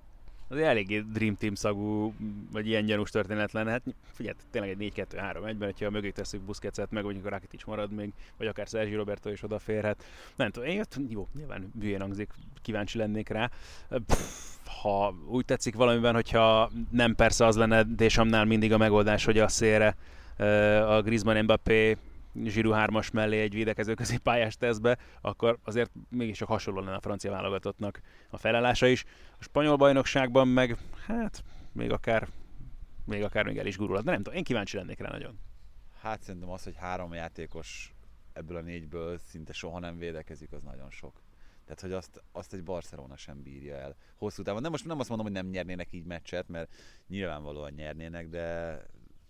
[0.51, 2.13] az eléggé Dream Team szagú,
[2.51, 3.71] vagy ilyen gyanús történet lenne.
[3.71, 3.83] Hát
[4.13, 8.47] figyelj, tényleg egy 4-2-3-1-ben, hogyha mögé tesszük Busquetset, meg mondjuk a Rakitic marad még, vagy
[8.47, 10.03] akár Sergio Roberto is odaférhet.
[10.35, 12.29] Nem tudom, én jött, jó, nyilván hülyén hangzik,
[12.61, 13.49] kíváncsi lennék rá.
[14.05, 14.19] Pff,
[14.81, 19.47] ha úgy tetszik valamiben, hogyha nem persze az lenne Desamnál mindig a megoldás, hogy a
[19.47, 19.95] szélre
[20.87, 21.97] a Griezmann Mbappé
[22.43, 27.31] Zsiru 3-as mellé egy védekező középpályást tesz be, akkor azért mégiscsak hasonló lenne a francia
[27.31, 29.03] válogatottnak a felállása is.
[29.39, 32.27] A spanyol bajnokságban meg, hát még akár
[33.05, 35.39] még akár még el is gurulhat, de nem tudom, én kíváncsi lennék rá nagyon.
[36.01, 37.93] Hát szerintem az, hogy három játékos
[38.33, 41.21] ebből a négyből szinte soha nem védekezik, az nagyon sok.
[41.63, 44.61] Tehát, hogy azt, azt egy Barcelona sem bírja el hosszú távon.
[44.61, 46.73] Nem, most nem azt mondom, hogy nem nyernének így meccset, mert
[47.07, 48.77] nyilvánvalóan nyernének, de,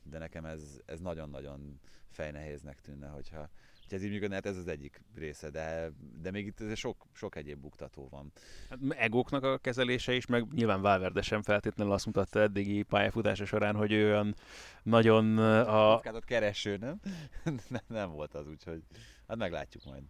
[0.04, 1.80] de nekem ez, ez nagyon-nagyon
[2.12, 6.46] fejnehéznek tűnne, hogyha, hogyha ez így működne, hát ez az egyik része, de, de még
[6.46, 8.32] itt sok, sok egyéb buktató van.
[8.70, 13.76] Hát egóknak a kezelése is, meg nyilván Valverde sem feltétlenül azt mutatta eddigi pályafutása során,
[13.76, 14.36] hogy ő olyan
[14.84, 15.96] nagyon a...
[15.96, 17.00] a kereső, nem?
[17.70, 17.82] nem?
[17.88, 18.84] Nem volt az, úgyhogy
[19.28, 20.04] hát meglátjuk majd.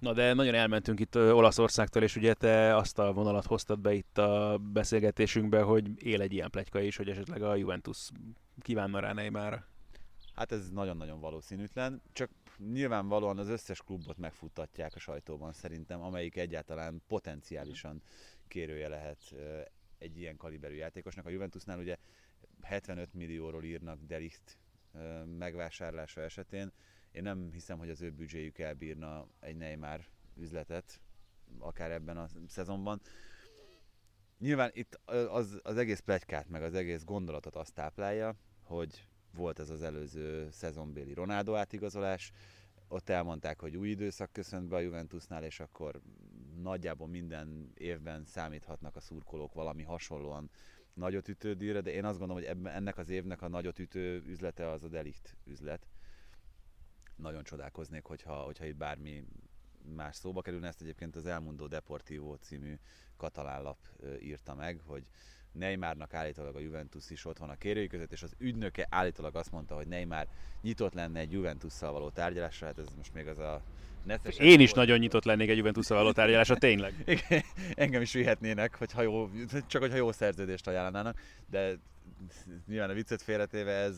[0.00, 4.18] Na de nagyon elmentünk itt Olaszországtól, és ugye te azt a vonalat hoztad be itt
[4.18, 8.10] a beszélgetésünkbe, hogy él egy ilyen plegyka is, hogy esetleg a Juventus
[8.60, 9.64] kívánna rá Neymarra.
[10.34, 17.02] Hát ez nagyon-nagyon valószínűtlen, csak nyilvánvalóan az összes klubot megfuttatják a sajtóban szerintem, amelyik egyáltalán
[17.06, 18.02] potenciálisan
[18.48, 19.34] kérője lehet
[19.98, 21.26] egy ilyen kaliberű játékosnak.
[21.26, 21.96] A Juventusnál ugye
[22.62, 24.58] 75 millióról írnak Delicht
[25.38, 26.72] megvásárlása esetén.
[27.12, 30.04] Én nem hiszem, hogy az ő büdzséjük elbírna egy Neymar
[30.36, 31.00] üzletet,
[31.58, 33.00] akár ebben a szezonban.
[34.38, 39.70] Nyilván itt az, az egész plegykát, meg az egész gondolatot azt táplálja, hogy volt ez
[39.70, 42.32] az előző szezonbéli Ronaldo átigazolás,
[42.88, 46.00] ott elmondták, hogy új időszak köszönt be a Juventusnál, és akkor
[46.62, 50.50] nagyjából minden évben számíthatnak a szurkolók valami hasonlóan
[50.94, 54.70] nagyot ütő díjra, de én azt gondolom, hogy ennek az évnek a nagyot ütő üzlete
[54.70, 55.86] az a Delikt üzlet.
[57.16, 59.24] Nagyon csodálkoznék, hogyha, hogyha itt bármi
[59.94, 60.68] más szóba kerülne.
[60.68, 62.78] Ezt egyébként az Elmondó Deportivo című
[63.16, 63.76] katalán
[64.20, 65.06] írta meg, hogy
[65.52, 69.52] Neymarnak állítólag a Juventus is ott van a kérői között, és az ügynöke állítólag azt
[69.52, 70.26] mondta, hogy Neymar
[70.62, 73.62] nyitott lenne egy Juventusszal való tárgyalásra, hát ez most még az a
[74.38, 76.94] Én is nagyon nyitott lennék egy Juventusszal való tárgyalásra, tényleg.
[77.06, 77.42] Igen,
[77.74, 79.30] engem is vihetnének, hogyha jó,
[79.66, 81.78] csak hogyha jó szerződést ajánlanának, de
[82.66, 83.96] nyilván a viccet félretéve ez,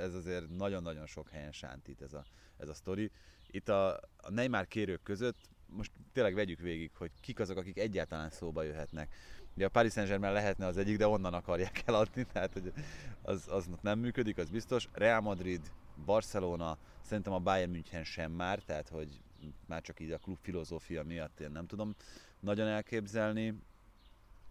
[0.00, 2.24] ez azért nagyon-nagyon sok helyen sántít ez a,
[2.56, 3.10] ez a sztori.
[3.50, 8.30] Itt a, a Neymar kérők között most tényleg vegyük végig, hogy kik azok, akik egyáltalán
[8.30, 9.14] szóba jöhetnek.
[9.58, 12.72] Ugye a Paris Saint-Germain lehetne az egyik, de onnan akarják eladni, tehát hogy
[13.22, 14.88] az, az nem működik, az biztos.
[14.92, 15.60] Real Madrid,
[16.04, 19.20] Barcelona, szerintem a Bayern München sem már, tehát hogy
[19.66, 21.94] már csak így a klub filozófia miatt én nem tudom
[22.40, 23.54] nagyon elképzelni.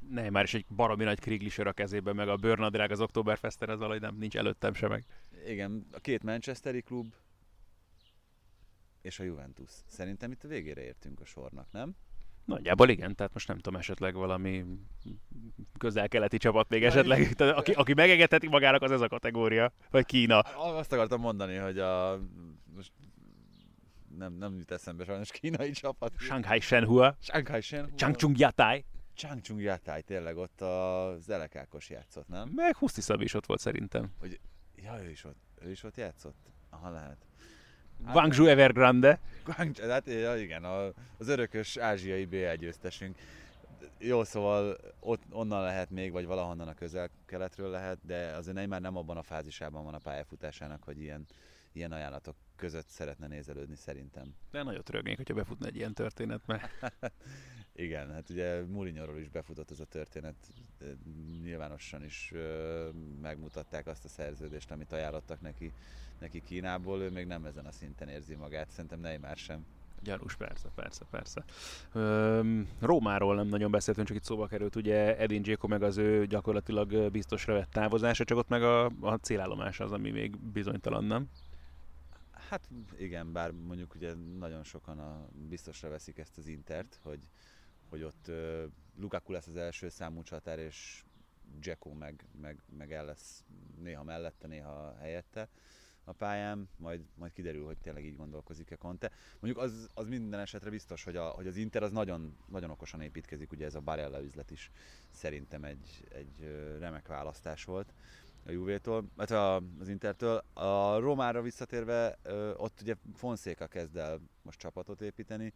[0.10, 3.80] Ne, már is egy baromi nagy kriglisör a kezében, meg a Börnadrág az Oktoberfesten, ez
[3.80, 5.06] valahogy nem, nincs előttem sem meg.
[5.48, 7.14] Igen, a két Manchesteri klub,
[9.02, 9.72] és a Juventus.
[9.86, 11.96] Szerintem itt a végére értünk a sornak, nem?
[12.48, 14.66] Nagyjából igen, tehát most nem tudom, esetleg valami
[15.78, 20.40] közel-keleti csapat még esetleg, tehát aki, aki megengedheti magának, az ez a kategória, vagy Kína.
[20.40, 22.20] Azt akartam mondani, hogy a
[22.76, 22.92] most
[24.18, 26.14] nem, nem jut eszembe sajnos kínai csapat.
[26.18, 27.96] Shanghai Shenhua, Shanghai Shenhua.
[27.96, 32.50] Changchung Yatai, Changchung Yatai, tényleg ott az Elekákos játszott, nem?
[32.56, 34.12] meg Huszti Szabi is ott volt szerintem.
[34.76, 36.38] Ja, ő is ott, ő is ott játszott?
[36.70, 37.27] Aha, lehet.
[38.06, 40.08] Hát- Guangzhou Evergrande, Guangzhou, hát
[40.40, 40.64] igen,
[41.18, 43.18] az örökös ázsiai BL győztesünk.
[44.00, 48.98] Jó, szóval ott, onnan lehet még, vagy valahonnan a közel-keletről lehet, de azért Neymar nem
[48.98, 51.26] abban a fázisában van a pályafutásának, hogy ilyen,
[51.72, 54.36] ilyen ajánlatok között szeretne nézelődni szerintem.
[54.52, 56.70] de nagyot rögnék, hogyha befutna egy ilyen történet, mert
[57.80, 60.36] Igen, hát ugye Mourinho-ról is befutott ez a történet,
[61.44, 62.90] nyilvánosan is ö,
[63.22, 65.72] megmutatták azt a szerződést, amit ajánlottak neki,
[66.20, 69.66] neki Kínából, ő még nem ezen a szinten érzi magát, szerintem Neymar sem.
[70.04, 71.44] Gyanús, persze, persze, persze.
[71.94, 76.26] Öm, Rómáról nem nagyon beszéltünk, csak itt szóba került, ugye Edin Dzeko meg az ő
[76.26, 81.30] gyakorlatilag biztosra vett távozása, csak ott meg a, a célállomás az, ami még bizonytalan, nem?
[82.50, 87.20] Hát igen, bár mondjuk ugye nagyon sokan a, biztosra veszik ezt az Intert, hogy,
[87.90, 88.64] hogy ott uh,
[89.00, 91.04] Lukaku lesz az első számú csatár, és
[91.60, 93.44] Dzeko meg, meg, meg el lesz
[93.80, 95.50] néha mellette, néha helyette
[96.04, 99.12] a pályán, majd, majd kiderül, hogy tényleg így gondolkozik-e Conte.
[99.40, 103.02] Mondjuk az, az minden esetre biztos, hogy, a, hogy az Inter az nagyon, nagyon okosan
[103.02, 104.72] építkezik, ugye ez a Barella üzlet is
[105.10, 106.42] szerintem egy, egy
[106.80, 107.94] remek választás volt
[108.46, 110.44] a Juvétól, illetve az Intertől.
[110.54, 112.18] A Romára visszatérve,
[112.58, 115.54] ott ugye Fonseca kezd el most csapatot építeni.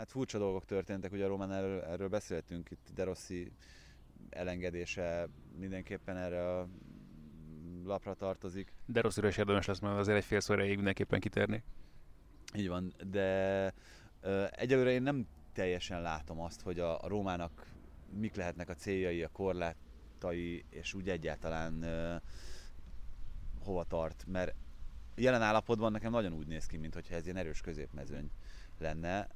[0.00, 3.52] Hát furcsa dolgok történtek, ugye a Román erről, erről beszéltünk, itt De Rossi
[4.30, 6.68] elengedése mindenképpen erre a
[7.84, 8.72] lapra tartozik.
[8.86, 11.62] De rosszul is érdemes lesz már azért egy fél szó erejéig mindenképpen kitérni.
[12.54, 13.72] Így van, de
[14.20, 17.66] ö, egyelőre én nem teljesen látom azt, hogy a, a Rómának
[18.18, 22.16] mik lehetnek a céljai, a korlátai, és úgy egyáltalán ö,
[23.64, 24.54] hova tart, mert
[25.14, 28.30] jelen állapotban nekem nagyon úgy néz ki, mintha ez ilyen erős középmezőny
[28.78, 29.28] lenne.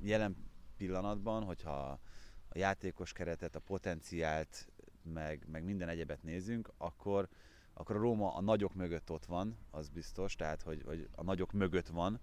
[0.00, 0.36] Jelen
[0.76, 2.00] pillanatban, hogyha
[2.48, 4.68] a játékos keretet, a potenciált,
[5.02, 7.28] meg, meg minden egyebet nézünk, akkor,
[7.74, 11.52] akkor a Róma a nagyok mögött ott van, az biztos, tehát hogy, hogy a nagyok
[11.52, 12.20] mögött van,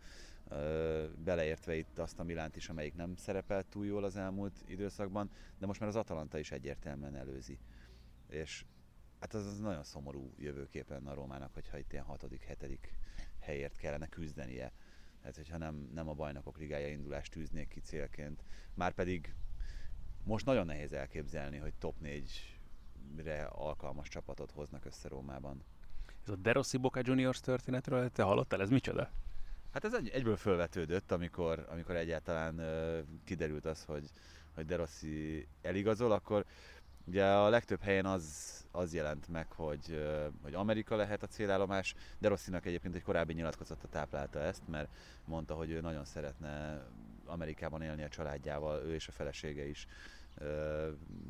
[1.23, 5.65] beleértve itt azt a Milánt is, amelyik nem szerepelt túl jól az elmúlt időszakban, de
[5.65, 7.59] most már az Atalanta is egyértelműen előzi.
[8.27, 8.65] És
[9.19, 12.93] hát az, az nagyon szomorú jövőkép lenne a Rómának, hogyha itt ilyen hatodik, hetedik
[13.39, 14.71] helyért kellene küzdenie.
[15.19, 18.43] Tehát, hogyha nem, nem a bajnokok ligája indulást tűznék ki célként.
[18.73, 19.33] Márpedig
[20.23, 25.63] most nagyon nehéz elképzelni, hogy top 4-re alkalmas csapatot hoznak össze Rómában.
[26.23, 28.61] Ez a De Rossi Boca Juniors történetről, te hallottál?
[28.61, 29.09] Ez micsoda?
[29.71, 34.09] Hát ez egy, egyből felvetődött, amikor, amikor egyáltalán ö, kiderült az, hogy,
[34.53, 36.45] hogy De Rossi eligazol, akkor
[37.09, 40.05] ugye a legtöbb helyen az, az jelent meg, hogy,
[40.41, 41.95] hogy Amerika lehet a célállomás.
[42.17, 44.89] De Rossinak egyébként egy korábbi nyilatkozata táplálta ezt, mert
[45.25, 46.83] mondta, hogy ő nagyon szeretne
[47.25, 49.87] Amerikában élni a családjával, ő és a felesége is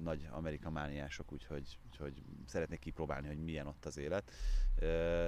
[0.04, 4.32] nagy Amerika mániások, úgyhogy, úgyhogy szeretnék kipróbálni, hogy milyen ott az élet.
[4.80, 5.28] Ö,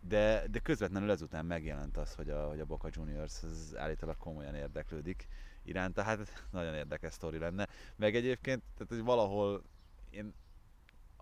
[0.00, 4.54] de, de közvetlenül ezután megjelent az, hogy a, hogy a Boca Juniors az állítólag komolyan
[4.54, 5.28] érdeklődik
[5.68, 7.68] iránta, hát nagyon érdekes sztori lenne.
[7.96, 9.62] Meg egyébként, tehát hogy valahol
[10.10, 10.34] én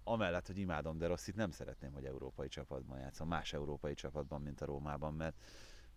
[0.04, 4.60] amellett, hogy imádom De Rossit, nem szeretném, hogy európai csapatban játszom, más európai csapatban, mint
[4.60, 5.34] a Rómában, mert,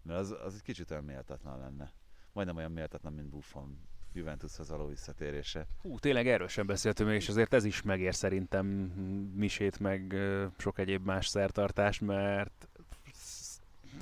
[0.01, 1.91] mert az, az egy kicsit olyan méltatlan lenne.
[2.31, 5.67] Majdnem olyan méltatlan, mint Buffon Juventushoz való visszatérése.
[5.81, 8.65] Hú, tényleg erről sem beszéltünk és azért ez is megér szerintem
[9.35, 10.15] misét, meg
[10.57, 12.67] sok egyéb más szertartást, mert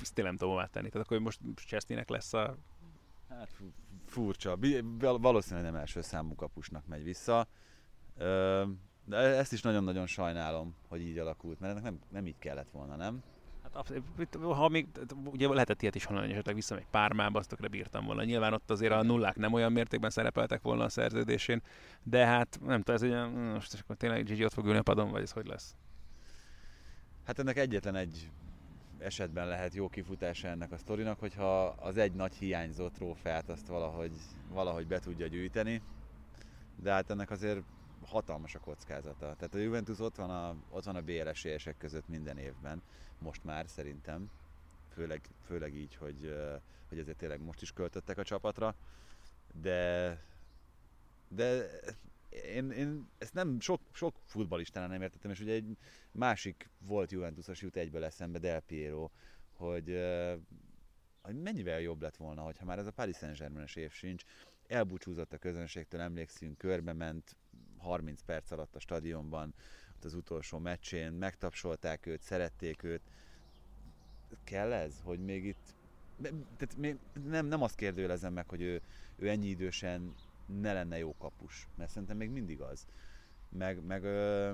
[0.00, 0.88] ezt tényleg nem tudom tenni.
[0.88, 2.56] Tehát akkor most Chesneynek lesz a...
[3.28, 3.74] Hát fu-
[4.06, 4.58] furcsa.
[4.98, 7.46] Valószínűleg nem első számú kapusnak megy vissza.
[9.04, 12.96] De ezt is nagyon-nagyon sajnálom, hogy így alakult, mert ennek nem, nem így kellett volna,
[12.96, 13.22] nem?
[13.62, 13.92] Hát,
[14.42, 14.86] ha még,
[15.24, 18.24] ugye lehetett ilyet is hallani, hogy esetleg visszamegy Pármába, azt tökre bírtam volna.
[18.24, 21.62] Nyilván ott azért a nullák nem olyan mértékben szerepeltek volna a szerződésén,
[22.02, 25.10] de hát nem tudom, ez ugye, most akkor tényleg Gigi ott fog ülni a padon,
[25.10, 25.74] vagy ez hogy lesz?
[27.24, 28.30] Hát ennek egyetlen egy
[28.98, 34.12] esetben lehet jó kifutása ennek a sztorinak, hogyha az egy nagy hiányzó trófeát azt valahogy,
[34.48, 35.82] valahogy be tudja gyűjteni.
[36.76, 37.62] De hát ennek azért
[38.06, 39.18] hatalmas a kockázata.
[39.18, 42.82] Tehát a Juventus ott van a, ott van a BL esélyesek között minden évben,
[43.18, 44.30] most már szerintem.
[44.92, 46.34] Főleg, főleg így, hogy,
[46.88, 48.74] hogy ezért tényleg most is költöttek a csapatra.
[49.60, 50.20] De,
[51.28, 51.66] de
[52.44, 55.76] én, én ezt nem sok, sok futballistánál nem értettem, és ugye egy
[56.12, 59.10] másik volt Juventusos jut egyből eszembe, Del Piero,
[59.52, 59.98] hogy
[61.22, 64.24] hogy mennyivel jobb lett volna, hogyha már ez a Paris Saint-Germain-es év sincs,
[64.66, 67.36] elbúcsúzott a közönségtől, emlékszünk, körbe ment
[67.76, 69.54] 30 perc alatt a stadionban,
[70.02, 73.02] az utolsó meccsén, megtapsolták őt, szerették őt.
[74.44, 75.74] Kell ez, hogy még itt
[76.56, 78.80] tehát még nem, nem azt kérdőjelezem meg, hogy ő,
[79.16, 80.14] ő ennyi idősen
[80.46, 82.86] ne lenne jó kapus, mert szerintem még mindig az.
[83.48, 84.52] Meg, meg ö,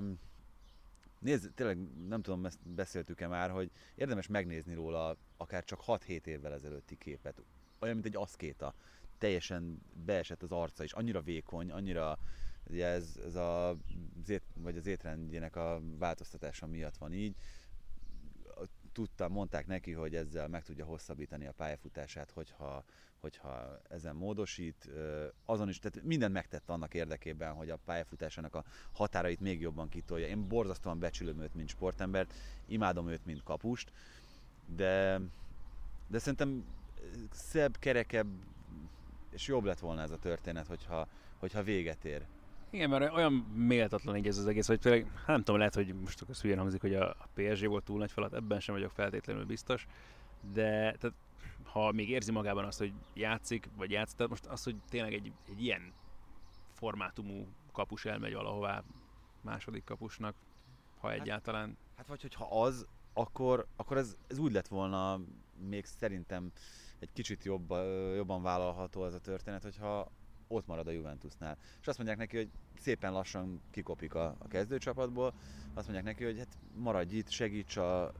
[1.19, 1.79] nézd, tényleg
[2.09, 7.43] nem tudom, ezt beszéltük-e már, hogy érdemes megnézni róla akár csak 6-7 évvel ezelőtti képet.
[7.79, 8.75] Olyan, mint egy aszkéta.
[9.19, 12.19] Teljesen beesett az arca is, annyira vékony, annyira
[12.71, 17.37] ugye ez, ez a, az, ét, vagy az étrendjének a változtatása miatt van így
[18.93, 22.85] tudtam, mondták neki, hogy ezzel meg tudja hosszabbítani a pályafutását, hogyha,
[23.23, 24.91] hogyha ezen módosít.
[25.45, 30.27] Azon is, tehát mindent megtett annak érdekében, hogy a pályafutásának a határait még jobban kitolja.
[30.27, 32.35] Én borzasztóan becsülöm őt, mint sportembert,
[32.67, 33.93] imádom őt, mint kapust,
[34.77, 35.21] de,
[36.07, 36.65] de szerintem
[37.31, 38.29] szebb, kerekebb
[39.31, 41.07] és jobb lett volna ez a történet, hogyha,
[41.39, 42.23] hogyha véget ér.
[42.71, 45.95] Igen, mert olyan méltatlan így ez az egész, hogy tényleg, hát nem tudom, lehet, hogy
[45.95, 49.45] most az hülyen hangzik, hogy a PSG volt túl nagy falat, ebben sem vagyok feltétlenül
[49.45, 49.87] biztos,
[50.53, 51.13] de tehát,
[51.63, 55.33] ha még érzi magában azt, hogy játszik, vagy játszik, tehát most az, hogy tényleg egy,
[55.49, 55.93] egy ilyen
[56.73, 58.83] formátumú kapus elmegy valahová
[59.41, 60.35] második kapusnak,
[60.99, 61.77] ha hát, egyáltalán.
[61.97, 65.21] Hát vagy hogyha az, akkor, akkor ez, ez úgy lett volna
[65.69, 66.53] még szerintem
[66.99, 67.71] egy kicsit jobb,
[68.15, 70.11] jobban vállalható ez a történet, hogyha
[70.49, 71.59] ott marad a Juventusnál.
[71.81, 75.35] És azt mondják neki, hogy szépen lassan kikopik a, a kezdőcsapatból,
[75.75, 78.13] azt mondják neki, hogy hát maradj itt, segíts a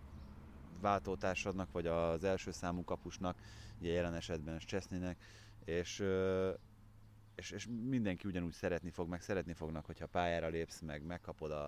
[0.83, 3.38] váltótársadnak, vagy az első számú kapusnak,
[3.79, 5.16] ugye jelen esetben Csesznének,
[5.64, 6.05] és,
[7.35, 11.64] és, és mindenki ugyanúgy szeretni fog, meg szeretni fognak, hogyha pályára lépsz, meg megkapod a,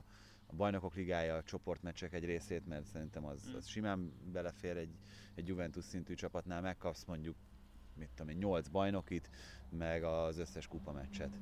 [0.46, 4.94] a bajnokok ligája, a csoportmeccsek egy részét, mert szerintem az, az simán belefér egy,
[5.34, 7.36] egy Juventus szintű csapatnál, megkapsz mondjuk
[7.96, 9.30] mit tudom én, 8 bajnokit,
[9.70, 11.38] meg az összes kupa meccset.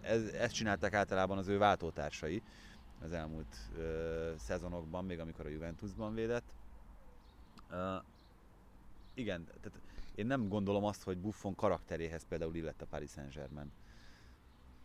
[0.00, 2.42] Ez, ezt csinálták általában az ő váltótársai
[3.00, 6.52] az elmúlt ö, szezonokban, még amikor a Juventusban védett.
[7.70, 7.96] Ö,
[9.14, 9.80] igen, tehát
[10.14, 13.72] én nem gondolom azt, hogy Buffon karakteréhez például illett a Paris Saint-Germain.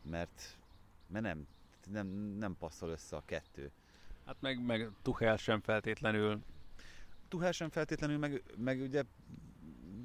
[0.02, 0.58] Mert,
[1.08, 1.48] mert nem,
[1.91, 3.71] nem, nem passzol össze a kettő.
[4.26, 6.41] Hát meg, meg Tuchel sem feltétlenül.
[7.28, 9.04] Tuchel sem feltétlenül, meg, meg ugye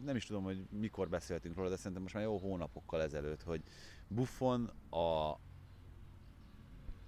[0.05, 3.63] nem is tudom, hogy mikor beszéltünk róla, de szerintem most már jó hónapokkal ezelőtt, hogy
[4.09, 5.39] Buffon a,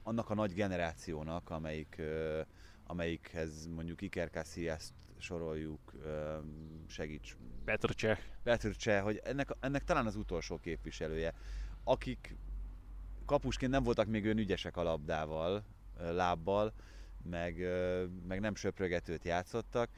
[0.02, 2.02] annak a nagy generációnak, amelyik,
[2.86, 5.92] amelyikhez mondjuk Iker Casillas-t soroljuk,
[6.86, 7.36] segíts.
[7.64, 8.18] Petr Cseh.
[8.42, 11.34] Petr Cseh, hogy ennek, ennek talán az utolsó képviselője,
[11.84, 12.36] akik
[13.26, 15.64] kapusként nem voltak még olyan ügyesek a labdával,
[15.98, 16.72] lábbal,
[17.22, 17.56] meg,
[18.28, 19.90] meg nem söprögetőt játszottak,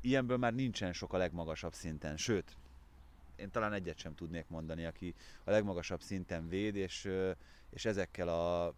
[0.00, 2.56] ilyenből már nincsen sok a legmagasabb szinten, sőt,
[3.36, 5.14] én talán egyet sem tudnék mondani, aki
[5.44, 7.10] a legmagasabb szinten véd, és,
[7.70, 8.74] és ezekkel a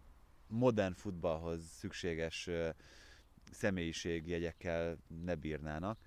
[0.47, 2.49] modern futballhoz szükséges
[3.51, 5.99] személyiségjegyekkel ne bírnának.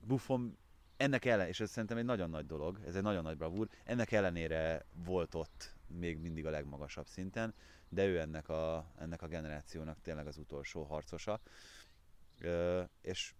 [0.00, 0.58] Buffon
[0.96, 4.12] ennek ellen, és ez szerintem egy nagyon nagy dolog, ez egy nagyon nagy bravúr, ennek
[4.12, 7.54] ellenére volt ott még mindig a legmagasabb szinten,
[7.88, 11.40] de ő ennek a, ennek a generációnak tényleg az utolsó harcosa.
[13.00, 13.34] És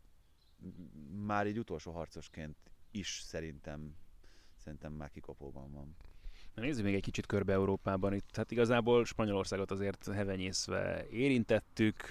[1.11, 2.57] már így utolsó harcosként
[2.90, 3.97] is szerintem,
[4.57, 5.97] szerintem már kikopóban van.
[6.55, 8.14] Na nézzük még egy kicsit körbe Európában.
[8.14, 12.11] Itt, hát igazából Spanyolországot azért hevenyészve érintettük,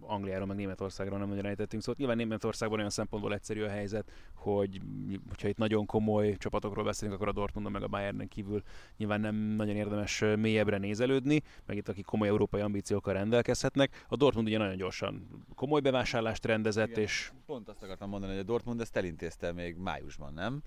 [0.00, 4.80] Angliáról, meg Németországról nem nagyon ejtettünk szóval nyilván Németországban olyan szempontból egyszerű a helyzet, hogy
[5.28, 8.62] hogyha itt nagyon komoly csapatokról beszélünk, akkor a Dortmundon meg a Bayernen kívül
[8.96, 14.04] nyilván nem nagyon érdemes mélyebbre nézelődni, meg itt akik komoly európai ambíciókkal rendelkezhetnek.
[14.08, 17.32] A Dortmund ugye nagyon gyorsan komoly bevásárlást rendezett, Igen, és...
[17.46, 20.62] Pont azt akartam mondani, hogy a Dortmund ezt elintézte még májusban, nem?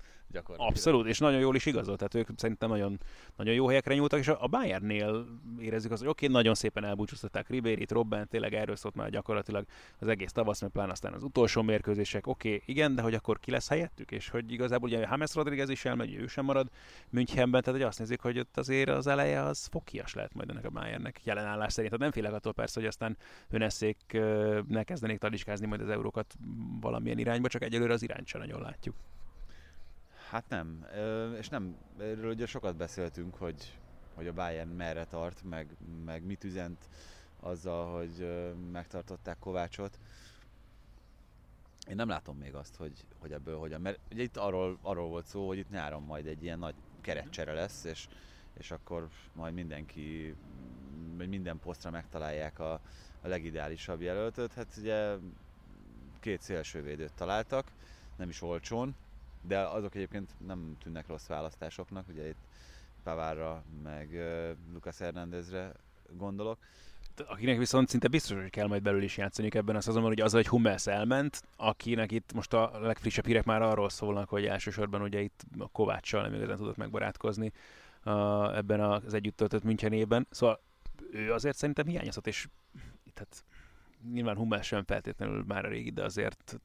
[0.56, 3.00] Abszolút, és nagyon jól is igazolt, tehát ők szerintem nagyon,
[3.36, 5.26] nagyon jó helyekre nyúltak, és a Bayernnél
[5.58, 9.66] érezzük azt, hogy oké, okay, nagyon szépen elbúcsúztatták Ribérit, Robben, tényleg erről szólt már gyakorlatilag
[9.98, 13.38] az egész tavasz, mert pláne aztán az utolsó mérkőzések, oké, okay, igen, de hogy akkor
[13.38, 16.70] ki lesz helyettük, és hogy igazából ugye James Rodriguez is elmegy, ő sem marad
[17.10, 20.64] Münchenben, tehát hogy azt nézik, hogy ott azért az eleje az fokias lehet majd ennek
[20.64, 21.92] a Bayernnek jelenállás szerint.
[21.92, 23.16] Tehát nem félek attól persze, hogy aztán
[23.50, 24.18] öneszék
[24.68, 26.34] ne kezdenék tadiskázni majd az eurókat
[26.80, 28.94] valamilyen irányba, csak egyelőre az irányt sem nagyon látjuk.
[30.30, 30.86] Hát nem,
[31.38, 33.78] és nem, erről ugye sokat beszéltünk, hogy,
[34.14, 36.88] hogy a Bayern merre tart, meg, meg mit üzent
[37.40, 38.28] azzal, hogy
[38.72, 39.98] megtartották Kovácsot.
[41.88, 45.26] Én nem látom még azt, hogy, hogy ebből hogyan, mert ugye itt arról, arról volt
[45.26, 48.08] szó, hogy itt nyáron majd egy ilyen nagy keretcsere lesz, és,
[48.58, 50.34] és akkor majd mindenki,
[51.16, 52.72] minden posztra megtalálják a,
[53.22, 54.52] a legideálisabb jelöltöt.
[54.52, 55.16] Hát ugye
[56.20, 57.72] két szélsővédőt találtak,
[58.16, 58.94] nem is olcsón,
[59.42, 62.48] de azok egyébként nem tűnnek rossz választásoknak, ugye itt
[63.02, 64.08] Pavárra, meg
[64.72, 65.72] Lucas Hernándezre
[66.16, 66.58] gondolok.
[67.28, 70.32] Akinek viszont szinte biztos, hogy kell majd belül is játszani ebben a szezonban, hogy az,
[70.32, 75.20] hogy Hummels elment, akinek itt most a legfrissebb hírek már arról szólnak, hogy elsősorban ugye
[75.20, 77.52] itt a Kovácssal nem igazán tudott megbarátkozni
[78.04, 80.26] uh, ebben az együtt töltött Münchenében.
[80.30, 80.60] Szóval
[81.12, 82.48] ő azért szerintem hiányozhat, és
[83.04, 83.44] itt hát
[84.12, 86.60] nyilván Hummel sem feltétlenül már a régi, de azért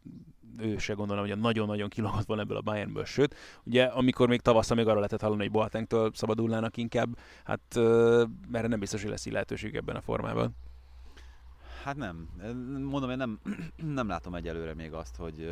[0.58, 3.06] ő se gondolom, hogy nagyon-nagyon kilogott volna ebből a Bayernből.
[3.06, 7.78] Sőt, ugye amikor még tavasszal még arra lehetett hallani, hogy Boatengtől szabadulnának inkább, hát
[8.51, 10.56] erre nem biztos, hogy lesz lehetőség ebben a formában.
[11.84, 12.30] Hát nem.
[12.89, 13.39] Mondom, én nem,
[13.99, 15.49] nem látom egyelőre még azt, hogy,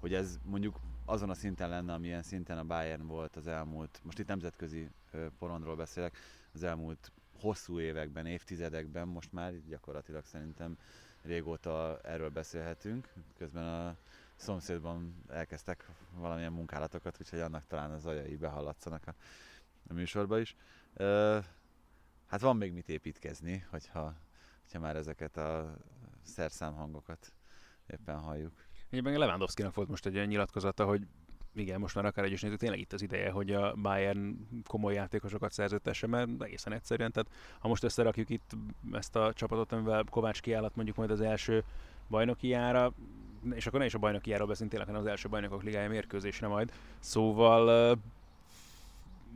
[0.00, 4.18] hogy ez mondjuk azon a szinten lenne, amilyen szinten a Bayern volt az elmúlt, most
[4.18, 4.90] itt nemzetközi
[5.38, 6.16] porondról beszélek,
[6.54, 10.76] az elmúlt hosszú években, évtizedekben, most már gyakorlatilag szerintem
[11.26, 13.12] régóta erről beszélhetünk.
[13.38, 13.96] Közben a
[14.36, 19.14] szomszédban elkezdtek valamilyen munkálatokat, úgyhogy annak talán az ajai behallatszanak a,
[19.88, 20.56] a műsorba is.
[20.94, 21.38] Ö,
[22.26, 24.14] hát van még mit építkezni, hogyha,
[24.62, 25.76] hogyha már ezeket a
[26.22, 27.32] szerszámhangokat
[27.86, 28.64] éppen halljuk.
[28.90, 31.06] Egyébként Lewandowski-nak volt most egy olyan nyilatkozata, hogy
[31.56, 34.94] igen, most már akár egy is nézzük, tényleg itt az ideje, hogy a Bayern komoly
[34.94, 38.50] játékosokat szerződtesse, mert egészen egyszerűen, tehát ha most összerakjuk itt
[38.92, 41.64] ezt a csapatot, amivel Kovács kiállat mondjuk majd az első
[42.08, 42.92] bajnoki jára,
[43.54, 46.46] és akkor ne is a bajnoki járól beszélünk tényleg, hanem az első bajnokok ligája mérkőzésre
[46.46, 46.72] majd.
[46.98, 47.98] Szóval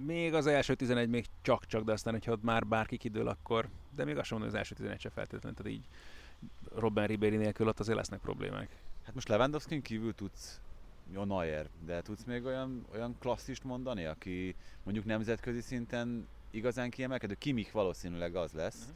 [0.06, 4.16] még az első 11 még csak-csak, de aztán, hogyha már bárki kidől, akkor, de még
[4.16, 5.84] azt sem mondom, hogy az első 11 se feltétlenül, tehát így
[6.74, 8.76] Robben Ribéry nélkül ott azért lesznek problémák.
[9.04, 10.60] Hát most Lewandowski kívül tudsz
[11.12, 17.34] jó Neuer, de tudsz még olyan, olyan klasszist mondani, aki mondjuk nemzetközi szinten igazán kiemelkedő?
[17.34, 18.94] Kimik valószínűleg az lesz, uh-huh.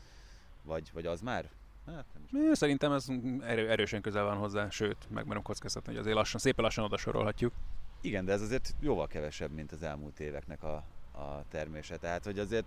[0.62, 1.51] vagy, vagy az már?
[1.87, 3.07] Hát, nem Szerintem ez
[3.41, 7.53] erő, erősen közel van hozzá, sőt, megmerem kockáztatni, hogy azért lassan, szépen lassan oda sorolhatjuk.
[8.01, 10.85] Igen, de ez azért jóval kevesebb, mint az elmúlt éveknek a,
[11.15, 11.97] a termése.
[11.97, 12.65] Tehát, hogy azért...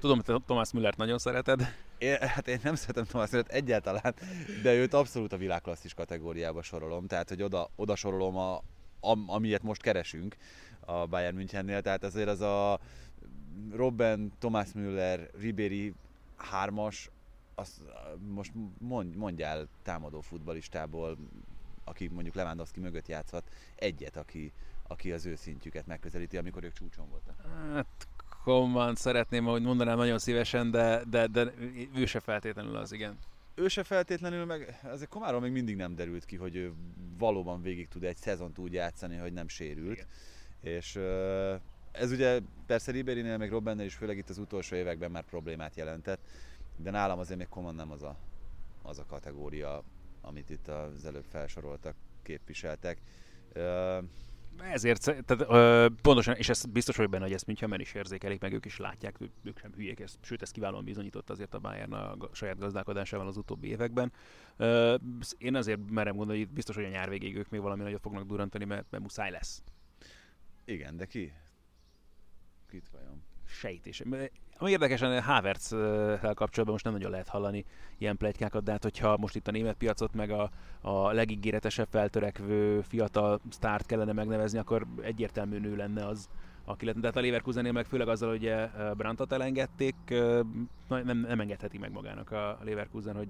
[0.00, 1.60] Tudom, hogy te Thomas Müllert nagyon szereted.
[1.98, 4.14] Én, hát én nem szeretem Thomas Müllert egyáltalán,
[4.62, 7.06] de őt abszolút a világklasszis kategóriába sorolom.
[7.06, 8.62] Tehát, hogy oda, oda sorolom a,
[9.00, 10.36] am, amilyet most keresünk
[10.80, 12.80] a Bayern Münchennél, tehát azért az a
[13.72, 15.94] Robben, Thomas Müller, Ribery
[16.36, 17.10] hármas,
[17.54, 17.82] azt
[18.28, 21.16] most mondj, mondjál támadó futbalistából,
[21.84, 24.52] aki mondjuk Lewandowski mögött játszhat, egyet, aki,
[24.92, 27.34] aki az ő szintjüket megközelíti, amikor ők csúcson voltak.
[27.72, 28.08] Hát
[28.44, 31.52] Coman szeretném, ahogy mondanám nagyon szívesen, de, de, de
[31.94, 33.18] ő se feltétlenül az, igen
[33.54, 36.72] ő se feltétlenül, meg ezek Komáról még mindig nem derült ki, hogy ő
[37.18, 39.92] valóban végig tud egy szezont úgy játszani, hogy nem sérült.
[39.92, 40.06] Igen.
[40.60, 40.96] És
[41.92, 46.20] ez ugye persze Ribérinél, meg Robbennél is főleg itt az utolsó években már problémát jelentett,
[46.76, 48.16] de nálam azért még Koman nem az a,
[48.82, 49.82] az a kategória,
[50.20, 52.98] amit itt az előbb felsoroltak, képviseltek.
[54.58, 58.52] Ezért, tehát, ö, pontosan, és ez biztos hogy benne, hogy ezt München is érzékelik, meg
[58.52, 61.92] ők is látják, ők, ők sem hülyék, ezt, sőt, ezt kiválóan bizonyított azért a Bayern
[61.92, 64.12] a saját gazdálkodásával az utóbbi években.
[64.56, 64.96] Ö,
[65.38, 68.26] én azért merem gondolni, hogy biztos, hogy a nyár végéig ők még valami nagyot fognak
[68.26, 69.62] durantani, mert, mert muszáj lesz.
[70.64, 71.32] Igen, de ki?
[72.70, 73.22] Kit vajon?
[73.46, 74.02] Sejtés.
[74.62, 75.68] Ami érdekesen havertz
[76.20, 77.64] kapcsolatban most nem nagyon lehet hallani
[77.98, 80.50] ilyen plegykákat, de hát hogyha most itt a német piacot meg a,
[80.80, 86.28] a legígéretesebb feltörekvő fiatal sztárt kellene megnevezni, akkor egyértelmű nő lenne az,
[86.64, 86.96] aki lett.
[86.96, 88.54] De hát a Leverkusennél meg főleg azzal, hogy
[88.96, 89.94] Brantot elengedték,
[90.88, 93.28] nem, nem engedheti meg magának a Leverkusen, hogy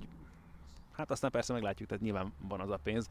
[0.92, 3.10] hát aztán persze meglátjuk, tehát nyilván van az a pénz.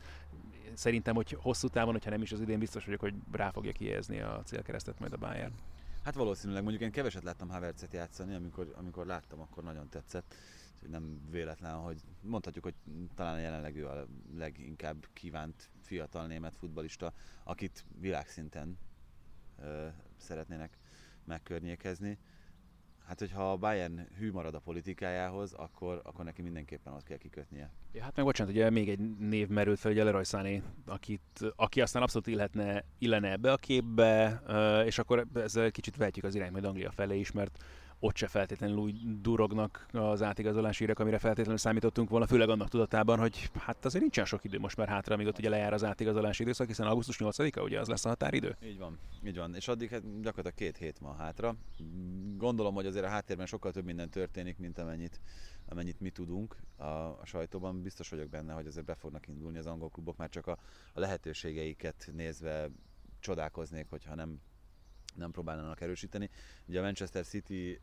[0.73, 4.19] Szerintem, hogy hosszú távon, hogyha nem is az idén, biztos vagyok, hogy rá fogja kijelzni
[4.19, 5.53] a célkeresztet majd a Bayern.
[6.03, 10.35] Hát valószínűleg, mondjuk én keveset láttam Havertzet játszani, amikor, amikor láttam, akkor nagyon tetszett.
[10.73, 12.75] Úgyhogy nem véletlen, hogy mondhatjuk, hogy
[13.15, 18.77] talán jelenleg ő a leginkább kívánt fiatal német futbalista, akit világszinten
[19.59, 19.87] ö,
[20.17, 20.77] szeretnének
[21.23, 22.17] megkörnyékezni.
[23.11, 27.69] Hát, hogyha a Bayern hű marad a politikájához, akkor, akkor neki mindenképpen ott kell kikötnie.
[27.93, 31.81] Ja, hát meg bocsánat, ugye még egy név merült fel, ugye Leroy Sané, akit, aki
[31.81, 34.41] aztán abszolút illetne, illene ebbe a képbe,
[34.85, 37.63] és akkor ezzel kicsit vehetjük az irány majd Anglia felé is, mert
[38.03, 43.19] ott se feltétlenül úgy durognak az átigazolási írek, amire feltétlenül számítottunk volna, főleg annak tudatában,
[43.19, 46.41] hogy hát azért nincsen sok idő most már hátra, amíg ott ugye lejár az átigazolási
[46.41, 48.57] időszak, hiszen augusztus 8-a ugye az lesz a határidő.
[48.63, 49.55] Így van, így van.
[49.55, 51.55] És addig hát gyakorlatilag két hét van hátra.
[52.37, 55.19] Gondolom, hogy azért a háttérben sokkal több minden történik, mint amennyit,
[55.65, 57.81] amennyit mi tudunk a, a sajtóban.
[57.81, 60.57] Biztos vagyok benne, hogy azért be fognak indulni az angol klubok, már csak a,
[60.93, 62.69] a lehetőségeiket nézve
[63.19, 64.39] csodálkoznék, hogyha nem
[65.15, 66.29] nem próbálnának erősíteni.
[66.65, 67.79] Ugye a Manchester City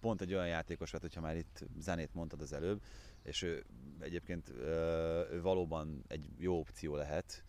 [0.00, 2.82] pont egy olyan játékos volt, hogyha már itt zenét mondtad az előbb,
[3.22, 3.64] és ő
[3.98, 4.48] egyébként
[5.30, 7.44] ő valóban egy jó opció lehet,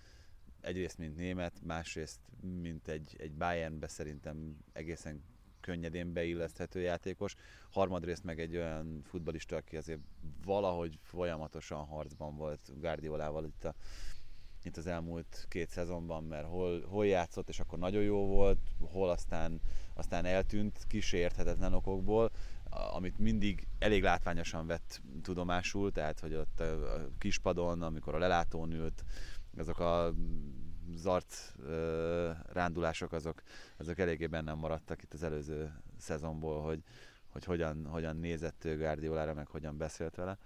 [0.61, 2.19] egyrészt mint német, másrészt
[2.61, 5.23] mint egy, egy Bayernbe szerintem egészen
[5.59, 7.35] könnyedén beilleszthető játékos,
[7.69, 9.99] harmadrészt meg egy olyan futbalista, aki azért
[10.43, 13.75] valahogy folyamatosan harcban volt Guardiolával itt, a,
[14.65, 19.09] itt az elmúlt két szezonban, mert hol, hol játszott, és akkor nagyon jó volt, hol
[19.09, 19.61] aztán,
[19.93, 22.31] aztán eltűnt kísérthetetlen okokból,
[22.93, 29.03] amit mindig elég látványosan vett tudomásul, tehát hogy ott a kispadon, amikor a lelátón ült,
[29.57, 30.13] azok a
[30.95, 31.55] zart
[32.53, 33.41] rándulások azok,
[33.77, 36.83] azok eléggé bennem maradtak itt az előző szezonból, hogy,
[37.29, 40.37] hogy hogyan, hogyan nézett ő Guardiolára, meg hogyan beszélt vele.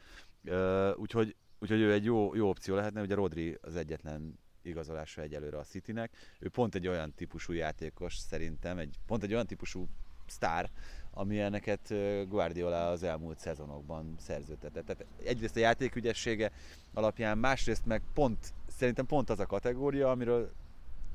[0.96, 5.64] úgyhogy, úgyhogy ő egy jó, jó opció lehetne, ugye Rodri az egyetlen igazolása egyelőre a
[5.64, 6.12] Citynek.
[6.40, 9.88] Ő pont egy olyan típusú játékos szerintem, egy, pont egy olyan típusú
[10.28, 10.70] sztár,
[11.12, 11.94] amilyeneket
[12.28, 14.86] Guardiola az elmúlt szezonokban szerződtetett.
[14.86, 16.52] Tehát egyrészt a játékügyessége
[16.94, 20.52] alapján, másrészt meg pont, szerintem pont az a kategória, amiről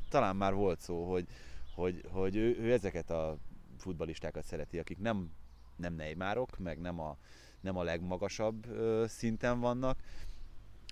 [0.08, 1.26] talán már volt szó, hogy,
[1.74, 3.38] hogy, hogy ő, ő ezeket a
[3.78, 5.30] futbalistákat szereti, akik nem,
[5.76, 7.16] nem Neymarok, meg nem a,
[7.60, 8.66] nem a legmagasabb
[9.06, 9.98] szinten vannak,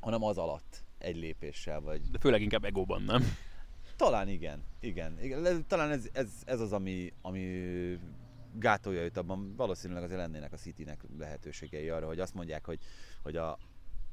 [0.01, 1.81] hanem az alatt egy lépéssel.
[1.81, 2.01] Vagy...
[2.11, 3.23] De főleg inkább egóban, nem?
[3.97, 5.19] Talán igen, igen.
[5.23, 5.67] igen.
[5.67, 7.43] Talán ez, ez, ez az, ami, ami
[8.55, 12.79] gátolja őt abban, valószínűleg azért lennének a Citynek lehetőségei arra, hogy azt mondják, hogy,
[13.23, 13.59] hogy a,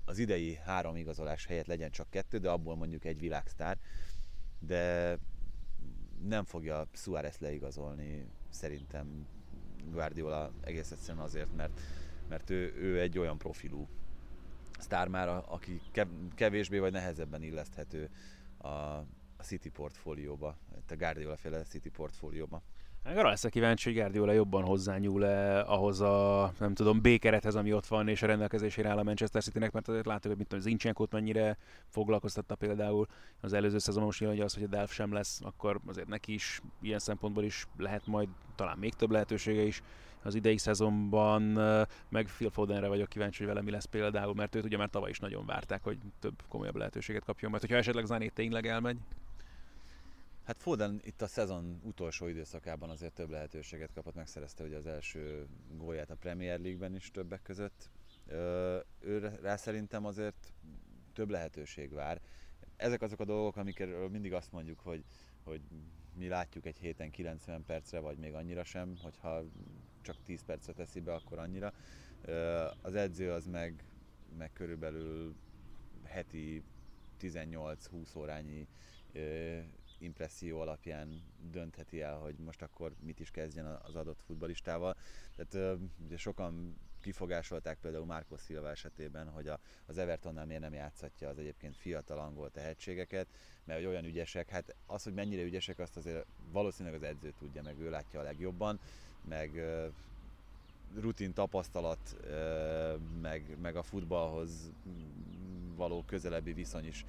[0.06, 3.78] az idei három igazolás helyett legyen csak kettő, de abból mondjuk egy világsztár,
[4.60, 5.18] de
[6.28, 9.28] nem fogja Suárez leigazolni szerintem
[9.92, 11.82] Guardiola egész egyszerűen azért, mert,
[12.30, 13.88] mert ő, ő egy olyan profilú
[14.80, 15.82] sztár már, aki
[16.36, 18.10] kevésbé vagy nehezebben illeszthető
[18.58, 18.68] a,
[19.46, 20.58] City portfólióba,
[20.90, 22.62] a Guardiola féle City portfólióba.
[23.04, 27.86] Meg arra leszek kíváncsi, hogy Guardiola jobban hozzányúl-e ahhoz a, nem tudom, B-kerethez, ami ott
[27.86, 31.12] van, és a rendelkezésére áll a Manchester City-nek, mert azért látjuk, hogy mit tudom, Zincsenkót
[31.12, 31.58] mennyire
[31.88, 33.08] foglalkoztatta például
[33.42, 36.62] az előző szezonban, most hogy az, hogy a Delf sem lesz, akkor azért neki is
[36.82, 39.84] ilyen szempontból is lehet majd talán még több lehetősége is
[40.26, 41.42] az idei szezonban,
[42.10, 45.10] meg Phil Fodenre vagyok kíváncsi, hogy vele mi lesz például, mert őt ugye már tavaly
[45.10, 48.98] is nagyon várták, hogy több komolyabb lehetőséget kapjon, mert hogyha esetleg Zané tényleg elmegy,
[50.46, 55.48] Hát Foden itt a szezon utolsó időszakában azért több lehetőséget kapott, megszerezte ugye az első
[55.78, 57.90] gólját a Premier League-ben is többek között.
[59.00, 60.54] Ő rá szerintem azért
[61.14, 62.22] több lehetőség vár.
[62.76, 65.04] Ezek azok a dolgok, amikről mindig azt mondjuk, hogy,
[65.44, 65.62] hogy
[66.16, 69.44] mi látjuk egy héten 90 percre, vagy még annyira sem, hogyha
[70.06, 71.74] csak 10 percre teszi be, akkor annyira.
[72.82, 73.84] Az edző az meg,
[74.38, 75.36] meg körülbelül
[76.04, 76.64] heti
[77.20, 78.68] 18-20 órányi
[80.00, 84.96] impresszió alapján döntheti el, hogy most akkor mit is kezdjen az adott futbalistával.
[85.36, 91.30] Tehát ugye sokan kifogásolták például Márko Silva esetében, hogy a, az Evertonnál miért nem játszhatja
[91.30, 93.28] az egyébként fiatal angol tehetségeket,
[93.64, 97.62] mert hogy olyan ügyesek, hát az, hogy mennyire ügyesek, azt azért valószínűleg az edző tudja,
[97.62, 98.80] meg ő látja a legjobban,
[99.30, 99.64] meg
[101.00, 102.16] rutin tapasztalat,
[103.22, 104.72] meg, meg a futballhoz
[105.76, 107.06] való közelebbi viszony is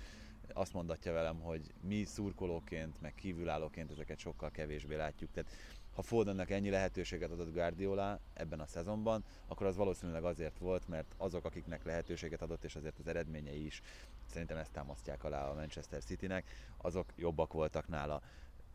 [0.52, 5.30] azt mondatja velem, hogy mi szurkolóként, meg kívülállóként ezeket sokkal kevésbé látjuk.
[5.32, 5.50] Tehát
[5.94, 11.14] ha Fodennek ennyi lehetőséget adott Guardiola ebben a szezonban, akkor az valószínűleg azért volt, mert
[11.16, 13.82] azok, akiknek lehetőséget adott, és azért az eredményei is
[14.26, 16.44] szerintem ezt támasztják alá a Manchester Citynek,
[16.76, 18.22] azok jobbak voltak nála.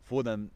[0.02, 0.52] Foden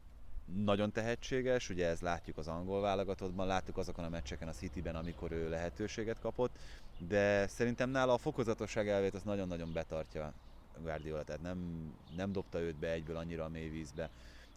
[0.55, 5.31] nagyon tehetséges, ugye ez látjuk az angol válogatottban, láttuk azokon a meccseken a Cityben, amikor
[5.31, 6.57] ő lehetőséget kapott,
[6.97, 10.33] de szerintem nála a fokozatosság elvét az nagyon-nagyon betartja
[10.81, 14.09] Guardiola, tehát nem, nem dobta őt be egyből annyira a mély vízbe,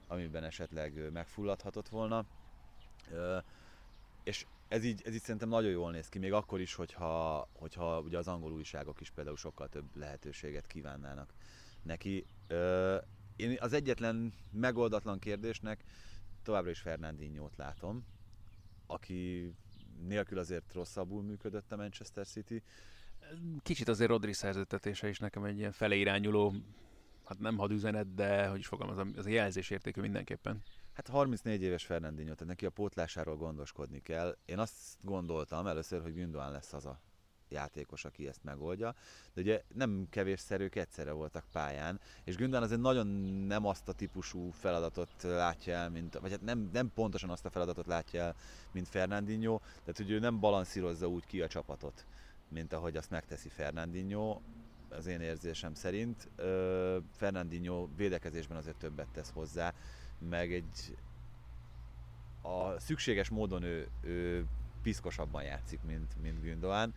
[0.07, 2.25] amiben esetleg megfulladhatott volna.
[4.23, 8.01] És ez így, ez így szerintem nagyon jól néz ki, még akkor is, hogyha, hogyha
[8.01, 11.33] ugye az angol újságok is például sokkal több lehetőséget kívánnának
[11.83, 12.27] neki.
[13.41, 15.85] Én az egyetlen megoldatlan kérdésnek
[16.43, 18.05] továbbra is Fernandinho-t látom,
[18.87, 19.53] aki
[20.07, 22.63] nélkül azért rosszabbul működött a Manchester City,
[23.63, 26.55] Kicsit azért Rodri szerződtetése is nekem egy ilyen feleirányuló,
[27.25, 30.63] hát nem hadüzenet, de hogy is fogalmazom, az a jelzésértékű mindenképpen.
[30.93, 34.37] Hát 34 éves Fernandinho, tehát neki a pótlásáról gondoskodni kell.
[34.45, 37.01] Én azt gondoltam először, hogy Gündogan lesz az a
[37.51, 38.95] játékos, aki ezt megoldja,
[39.35, 43.07] de ugye nem kevés szerők egyszerre voltak pályán, és Gündogan azért nagyon
[43.47, 47.51] nem azt a típusú feladatot látja el, mint, vagy hát nem, nem pontosan azt a
[47.51, 48.35] feladatot látja el,
[48.73, 52.07] mint Fernandinho, tehát hogy ő nem balanszírozza úgy ki a csapatot
[52.51, 54.41] mint ahogy azt megteszi Fernandinho,
[54.89, 56.29] az én érzésem szerint.
[57.13, 59.75] Fernandinho védekezésben azért többet tesz hozzá,
[60.29, 60.97] meg egy
[62.43, 64.47] a szükséges módon ő, ő
[64.83, 66.95] piszkosabban játszik, mint, mint Gündogan,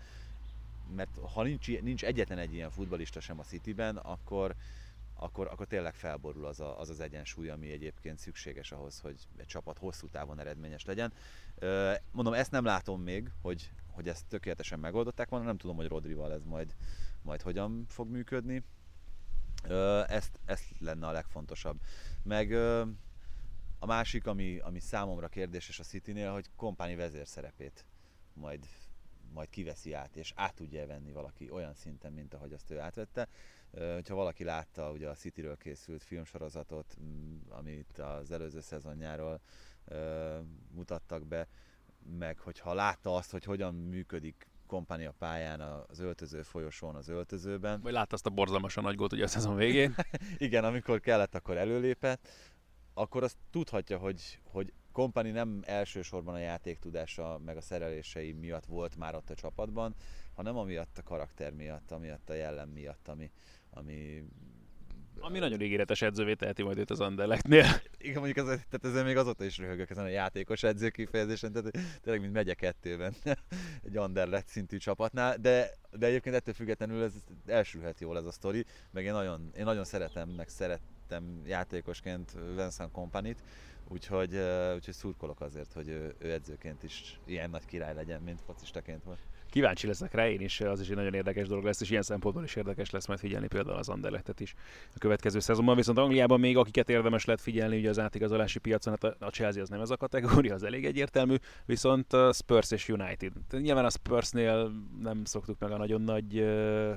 [0.94, 4.56] mert ha nincs, nincs egyetlen egy ilyen futbalista sem a Cityben, akkor,
[5.14, 9.46] akkor, akkor tényleg felborul az, a, az az egyensúly, ami egyébként szükséges ahhoz, hogy egy
[9.46, 11.14] csapat hosszú távon eredményes legyen.
[12.12, 16.34] Mondom, ezt nem látom még, hogy, hogy ezt tökéletesen megoldották volna, nem tudom, hogy Rodrival
[16.34, 16.76] ez majd,
[17.22, 18.64] majd hogyan fog működni.
[20.08, 21.80] Ezt, ezt lenne a legfontosabb.
[22.24, 22.52] Meg
[23.80, 27.86] a másik, ami, ami számomra kérdéses a Citynél, hogy kompáni vezér szerepét
[28.34, 28.68] majd,
[29.34, 33.28] majd kiveszi át, és át tudja venni valaki olyan szinten, mint ahogy azt ő átvette.
[34.08, 36.98] Ha valaki látta ugye a Cityről készült filmsorozatot,
[37.50, 39.42] amit az előző szezonjáról
[40.72, 41.48] mutattak be,
[42.18, 47.82] meg hogyha látta azt, hogy hogyan működik kompánia pályán az öltöző folyosón az öltözőben.
[47.82, 49.96] Vagy látta azt a borzalmasan nagy gólt ugye a szezon végén.
[50.38, 52.28] Igen, amikor kellett, akkor előlépett.
[52.94, 58.66] Akkor azt tudhatja, hogy, hogy Kompani nem elsősorban a játék tudása meg a szerelései miatt
[58.66, 59.96] volt már ott a csapatban,
[60.34, 63.32] hanem amiatt a karakter miatt, amiatt a jellem miatt, ami,
[63.70, 64.26] ami
[65.20, 67.66] ami nagyon ígéretes edzővé teheti majd itt az Anderlechtnél.
[67.98, 71.72] Igen, mondjuk az, tehát ezzel még azóta is röhögök ezen a játékos edző kifejezésen, tehát
[72.02, 73.14] tényleg mint megye kettőben
[73.86, 77.14] egy Anderlecht szintű csapatnál, de, de egyébként ettől függetlenül ez
[77.46, 82.92] elsülhet jól ez a sztori, meg én nagyon, én nagyon szeretem, meg szerettem játékosként Vincent
[82.92, 83.44] Kompanit,
[83.94, 84.36] úgyhogy,
[84.76, 89.20] úgyhogy szurkolok azért, hogy ő, ő edzőként is ilyen nagy király legyen, mint focistaként volt
[89.54, 92.44] kíváncsi leszek rá én is, az is egy nagyon érdekes dolog lesz, és ilyen szempontból
[92.44, 94.54] is érdekes lesz majd figyelni például az Anderlechtet is
[94.96, 95.76] a következő szezonban.
[95.76, 99.70] Viszont Angliában még akiket érdemes lehet figyelni, ugye az átigazolási piacon, hát a Chelsea az
[99.70, 101.36] nem ez a kategória, az elég egyértelmű,
[101.66, 103.34] viszont Spurs és United.
[103.52, 106.46] Nyilván a Spursnél nem szoktuk meg a nagyon nagy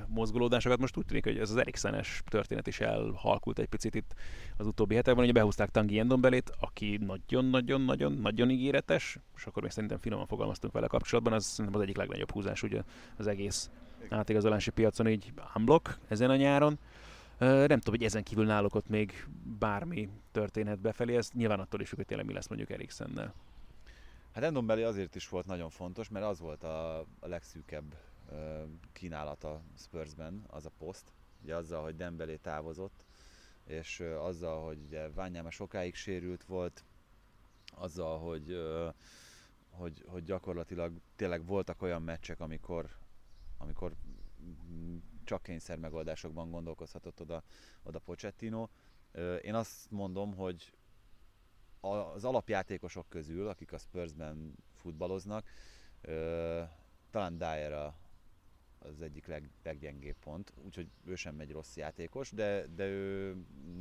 [0.09, 4.15] mozgolódásokat, most úgy tűnik, hogy ez az Eriksenes történet is elhalkult egy picit itt
[4.57, 10.27] az utóbbi hetekben, ugye behúzták Tangi Endombelét, aki nagyon-nagyon-nagyon-nagyon ígéretes, és akkor még szerintem finoman
[10.27, 12.83] fogalmaztunk vele kapcsolatban, az az egyik legnagyobb húzás húzás ugye
[13.17, 13.71] az egész
[14.09, 16.79] átigazolási piacon így unblock ezen a nyáron.
[17.39, 19.27] Nem tudom, hogy ezen kívül náluk ott még
[19.59, 23.35] bármi történhet befelé, ez nyilván attól is függ, hogy tényleg mi lesz mondjuk Eriksennel.
[24.33, 27.95] Hát Endombeli azért is volt nagyon fontos, mert az volt a, a legszűkebb
[28.93, 31.13] kínálata Spursben, az a poszt.
[31.43, 33.05] Ugye azzal, hogy Dembélé távozott,
[33.67, 36.85] és azzal, hogy ugye Ványáma sokáig sérült volt,
[37.75, 38.59] azzal, hogy
[39.77, 42.91] hogy, hogy gyakorlatilag tényleg voltak olyan meccsek, amikor,
[43.59, 43.95] amikor
[45.25, 47.43] csak kényszer megoldásokban gondolkozhatott oda,
[47.83, 48.69] oda Pochettino.
[49.43, 50.73] Én azt mondom, hogy
[51.81, 55.49] az alapjátékosok közül, akik a Spursben futballoznak,
[57.11, 57.95] talán Dyer
[58.79, 63.37] az egyik leg, leggyengébb pont, úgyhogy ő sem megy rossz játékos, de, de ő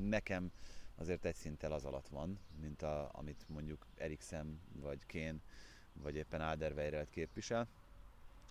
[0.08, 0.52] nekem
[0.96, 5.42] azért egy szinttel az alatt van, mint a, amit mondjuk Eriksen vagy Kén
[6.02, 7.68] vagy éppen Alderweirelt képvisel.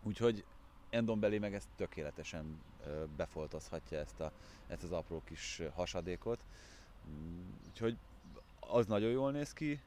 [0.03, 0.45] Úgyhogy
[0.91, 2.61] Endombeli meg ezt tökéletesen
[3.17, 4.33] befoltozhatja ezt, a,
[4.67, 6.45] ezt az apró kis hasadékot.
[7.09, 7.97] Mm, úgyhogy
[8.61, 9.81] az nagyon jól néz ki.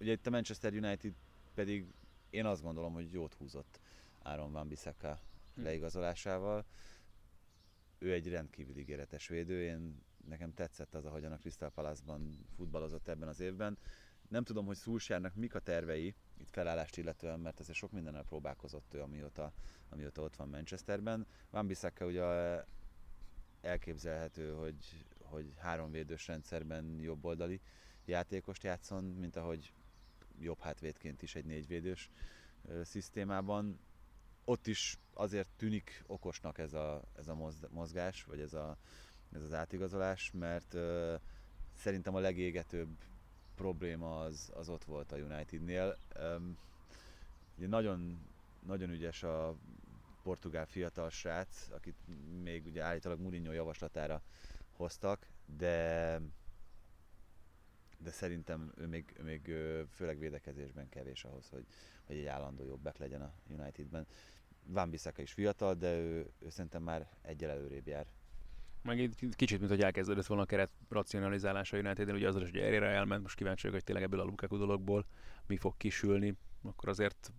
[0.00, 1.12] Ugye itt a Manchester United
[1.54, 1.86] pedig
[2.30, 3.80] én azt gondolom, hogy jót húzott
[4.22, 5.18] Aaron Van Bissaka
[5.54, 5.62] hm.
[5.62, 6.64] leigazolásával.
[7.98, 13.28] Ő egy rendkívül ígéretes védő, én nekem tetszett az, ahogyan a Crystal Palace-ban futballozott ebben
[13.28, 13.78] az évben.
[14.30, 18.94] Nem tudom, hogy Szulsárnak mik a tervei itt felállást illetően, mert ezért sok mindennel próbálkozott
[18.94, 19.52] ő, amióta,
[19.88, 21.26] amióta ott van Manchesterben.
[21.50, 22.24] Van Bissaka ugye
[23.60, 27.60] elképzelhető, hogy, hogy háromvédős rendszerben jobboldali
[28.04, 29.72] játékost játszon, mint ahogy
[30.38, 32.10] jobb hátvédként is egy négyvédős
[32.82, 33.80] szisztémában.
[34.44, 37.36] Ott is azért tűnik okosnak ez a, ez a
[37.70, 38.76] mozgás, vagy ez, a,
[39.32, 41.14] ez az átigazolás, mert uh,
[41.74, 42.96] szerintem a legégetőbb
[43.60, 45.96] probléma az, az ott volt a Unitednél.
[46.20, 46.58] Um,
[47.56, 48.18] ugye nagyon,
[48.66, 49.54] nagyon ügyes a
[50.22, 51.96] portugál fiatal srác, akit
[52.42, 54.22] még ugye állítólag Mourinho javaslatára
[54.72, 56.20] hoztak, de
[58.02, 59.54] de szerintem ő még, ő még
[59.90, 61.66] főleg védekezésben kevés ahhoz, hogy,
[62.06, 64.06] hogy egy állandó jobbek legyen a Unitedben.
[64.64, 68.06] Van Bissaka is fiatal, de ő, ő szerintem már egyel előrébb jár
[68.82, 72.86] meg egy kicsit, mint hogy elkezdődött volna a keret racionalizálása United, ugye az, hogy erre
[72.86, 75.06] elment, most kíváncsi vagyok, hogy tényleg ebből a Lukaku dologból
[75.46, 77.32] mi fog kisülni, akkor azért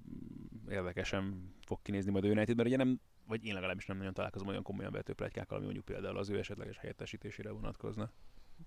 [0.70, 4.48] érdekesen fog kinézni majd a United, mert ugye nem, vagy én legalábbis nem nagyon találkozom
[4.48, 8.12] olyan komolyan vetőplegykákkal, ami mondjuk például az ő esetleges helyettesítésére vonatkozna.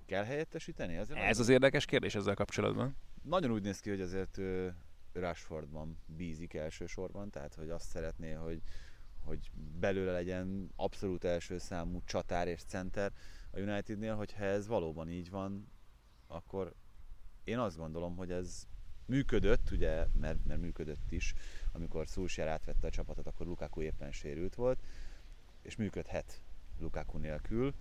[0.06, 0.96] Kell helyettesíteni?
[0.96, 2.96] Ezzel Ez az érdekes kérdés ezzel kapcsolatban.
[3.22, 4.40] Nagyon úgy néz ki, hogy azért
[5.12, 8.62] Rashfordban bízik elsősorban, tehát hogy azt szeretné, hogy
[9.24, 9.50] hogy
[9.80, 13.12] belőle legyen abszolút első számú csatár és center
[13.50, 15.68] a Unitednél, hogyha ez valóban így van,
[16.26, 16.74] akkor
[17.44, 18.66] én azt gondolom, hogy ez
[19.06, 21.34] működött, ugye, mert, mert működött is,
[21.72, 24.78] amikor Szulsjár átvette a csapatot, akkor Lukaku éppen sérült volt,
[25.62, 26.42] és működhet
[26.80, 27.74] Lukaku nélkül.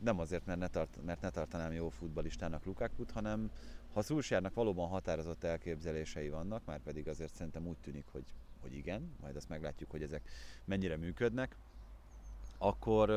[0.00, 3.50] Nem azért, mert ne, tart, mert ne tartanám jó futbalistának Lukakut, hanem
[3.92, 8.24] ha Szulsjárnak valóban határozott elképzelései vannak, már pedig azért szerintem úgy tűnik, hogy,
[8.60, 10.28] hogy igen, majd azt meglátjuk, hogy ezek
[10.64, 11.56] mennyire működnek,
[12.58, 13.10] akkor,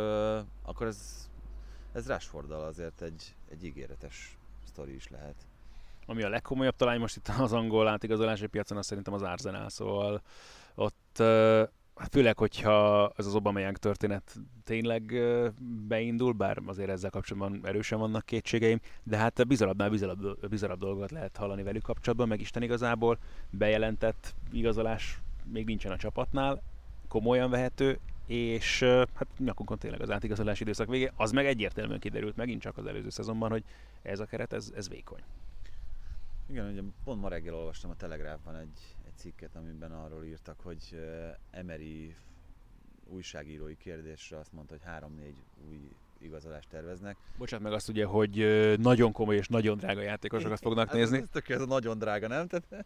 [0.62, 1.30] akkor ez,
[1.92, 5.36] ez Rashforddal azért egy, egy ígéretes sztori is lehet.
[6.06, 10.22] Ami a legkomolyabb talán most itt az angol átigazolási piacon, az szerintem az Arsenal, szóval
[10.76, 11.22] ott
[11.96, 15.14] Hát főleg, hogyha ez az Obameyang történet tényleg
[15.88, 21.38] beindul, bár azért ezzel kapcsolatban erősen vannak kétségeim, de hát bizarabbnál bizarabb, bizarabb dolgokat lehet
[21.38, 23.18] hallani velük kapcsolatban, meg Isten igazából
[23.50, 26.62] bejelentett igazolás még nincsen a csapatnál,
[27.08, 28.84] komolyan vehető, és
[29.14, 33.10] hát nyakunkon tényleg az átigazolási időszak vége, az meg egyértelműen kiderült megint csak az előző
[33.10, 33.64] szezonban, hogy
[34.02, 35.22] ez a keret, ez, ez vékony.
[36.50, 41.00] Igen, ugye pont ma reggel olvastam a Telegráfban egy, egy cikket, amiben arról írtak, hogy
[41.52, 42.16] Emery
[43.08, 45.36] újságírói kérdésre azt mondta, hogy három-négy
[45.68, 47.18] új igazolást terveznek.
[47.38, 48.36] Bocsánat meg azt ugye, hogy
[48.80, 51.18] nagyon komoly és nagyon drága játékosokat fognak hát nézni.
[51.18, 52.48] Ez, ez, ez a nagyon drága, nem?
[52.48, 52.86] Tehát,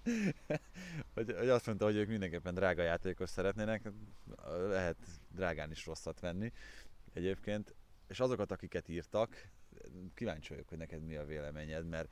[1.13, 3.91] hogy, hogy azt mondta, hogy ők mindenképpen drága játékos szeretnének,
[4.69, 4.97] lehet
[5.35, 6.51] drágán is rosszat venni
[7.13, 7.75] egyébként.
[8.07, 9.49] És azokat, akiket írtak,
[10.13, 12.09] kíváncsi vagyok, hogy neked mi a véleményed, mert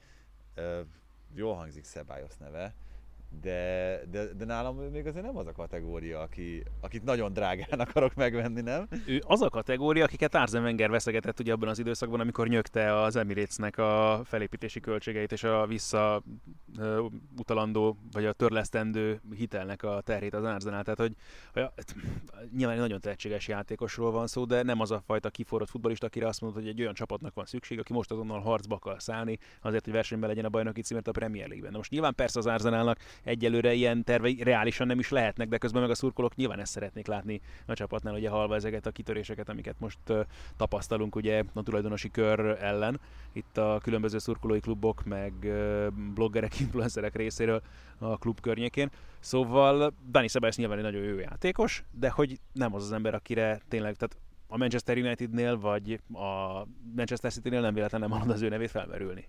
[0.58, 0.80] uh,
[1.34, 2.74] jól hangzik Szebályosz neve,
[3.42, 8.14] de, de, de nálam még azért nem az a kategória, aki, akit nagyon drágán akarok
[8.16, 8.88] megvenni, nem?
[9.08, 13.16] Ő az a kategória, akiket Arzen Wenger veszegetett ugye abban az időszakban, amikor nyögte az
[13.16, 16.24] Emiratesnek a felépítési költségeit és a vissza
[17.38, 20.84] utalandó, vagy a törlesztendő hitelnek a terhét az Arzenál.
[20.84, 21.16] Tehát, hogy,
[21.54, 21.70] hogy
[22.56, 26.28] nyilván egy nagyon tehetséges játékosról van szó, de nem az a fajta kiforrott futbolista, akire
[26.28, 29.84] azt mondod, hogy egy olyan csapatnak van szükség, aki most azonnal harcba akar szállni, azért,
[29.84, 31.72] hogy versenyben legyen a bajnoki címért a Premier League-ben.
[31.72, 35.82] De most nyilván persze az Arzenálnak egyelőre ilyen tervei reálisan nem is lehetnek, de közben
[35.82, 39.76] meg a szurkolók nyilván ezt szeretnék látni a csapatnál, ugye halva ezeket a kitöréseket, amiket
[39.80, 40.00] most
[40.58, 43.00] tapasztalunk ugye a tulajdonosi kör ellen.
[43.34, 45.34] Itt a különböző szurkolói klubok, meg
[46.14, 47.62] bloggerek, influencerek részéről
[47.98, 48.90] a klub környékén.
[49.20, 53.62] Szóval Dani Szabályos nyilván egy nagyon jó játékos, de hogy nem az az ember, akire
[53.68, 58.50] tényleg, tehát a Manchester Unitednél vagy a Manchester City-nél nem véletlenül nem hallod az ő
[58.50, 59.28] nevét felmerülni.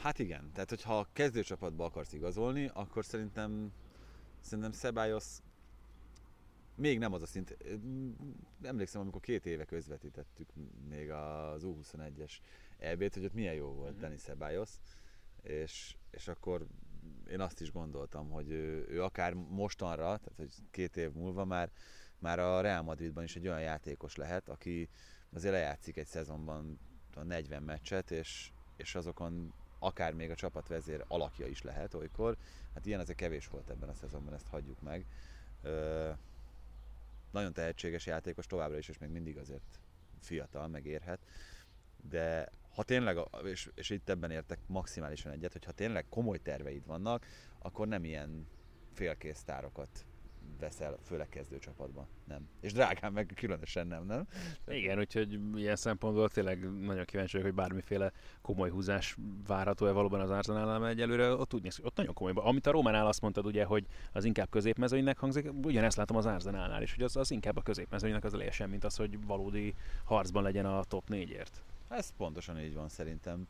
[0.00, 3.72] Hát igen, tehát hogyha a kezdőcsapatba akarsz igazolni, akkor szerintem
[4.40, 5.42] szerintem Szebályosz
[6.74, 7.56] még nem az a szint.
[8.62, 10.48] Emlékszem, amikor két éve közvetítettük
[10.88, 12.32] még az U21-es
[12.78, 14.00] EB-t, hogy ott milyen jó volt mm-hmm.
[14.00, 14.80] Dani Szebályosz,
[15.42, 16.66] és, és akkor
[17.30, 21.70] én azt is gondoltam, hogy ő, ő akár mostanra, tehát hogy két év múlva már,
[22.18, 24.88] már a Real Madridban is egy olyan játékos lehet, aki
[25.32, 26.78] azért lejátszik egy szezonban
[27.14, 32.36] a 40 meccset, és, és azokon akár még a csapatvezér alakja is lehet olykor.
[32.74, 35.04] Hát ilyen azért kevés volt ebben a szezonban, ezt hagyjuk meg.
[35.62, 36.10] Ö,
[37.30, 39.80] nagyon tehetséges játékos továbbra is, és még mindig azért
[40.20, 41.18] fiatal, megérhet.
[42.10, 46.86] De ha tényleg, és, és itt ebben értek maximálisan egyet, hogy ha tényleg komoly terveid
[46.86, 47.26] vannak,
[47.58, 48.48] akkor nem ilyen
[48.92, 50.06] félkész tárokat
[50.58, 52.06] veszel, főleg kezdőcsapatban.
[52.24, 52.48] Nem.
[52.60, 54.26] És drágán meg különösen nem, nem?
[54.66, 60.30] Igen, úgyhogy ilyen szempontból tényleg nagyon kíváncsi vagyok, hogy bármiféle komoly húzás várható-e valóban az
[60.30, 62.32] Arsenal egyelőre, ott úgy néz, ott nagyon komoly.
[62.34, 66.82] Amit a Románál azt mondtad ugye, hogy az inkább középmezőnynek hangzik, ugyanezt látom az Arsenalnál
[66.82, 70.42] is, hogy az, az inkább a középmezőnynek az eleje sem, mint az, hogy valódi harcban
[70.42, 71.62] legyen a top négyért.
[71.88, 73.46] Ez pontosan így van szerintem.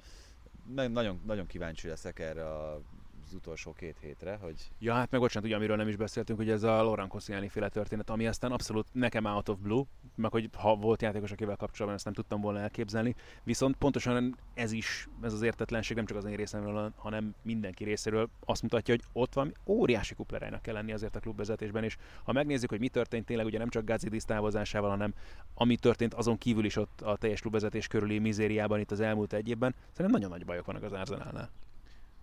[0.75, 2.81] Nagyon, nagyon kíváncsi leszek erre a
[3.29, 4.71] az utolsó két hétre, hogy...
[4.79, 7.69] Ja, hát meg bocsánat, ugye amiről nem is beszéltünk, hogy ez a Laurent Koscielny féle
[7.69, 11.95] történet, ami aztán abszolút nekem out of blue, meg hogy ha volt játékos, akivel kapcsolatban
[11.95, 13.15] ezt nem tudtam volna elképzelni,
[13.45, 18.29] viszont pontosan ez is, ez az értetlenség nem csak az én részemről, hanem mindenki részéről
[18.45, 22.71] azt mutatja, hogy ott van óriási kuplerájnak kell lenni azért a klubvezetésben, és ha megnézzük,
[22.71, 25.15] hogy mi történt tényleg, ugye nem csak Gazidis távozásával, hanem
[25.55, 29.49] ami történt azon kívül is ott a teljes klubvezetés körüli mizériában itt az elmúlt egy
[29.49, 31.51] évben, szerintem nagyon nagy bajok vannak az Arsenalnál.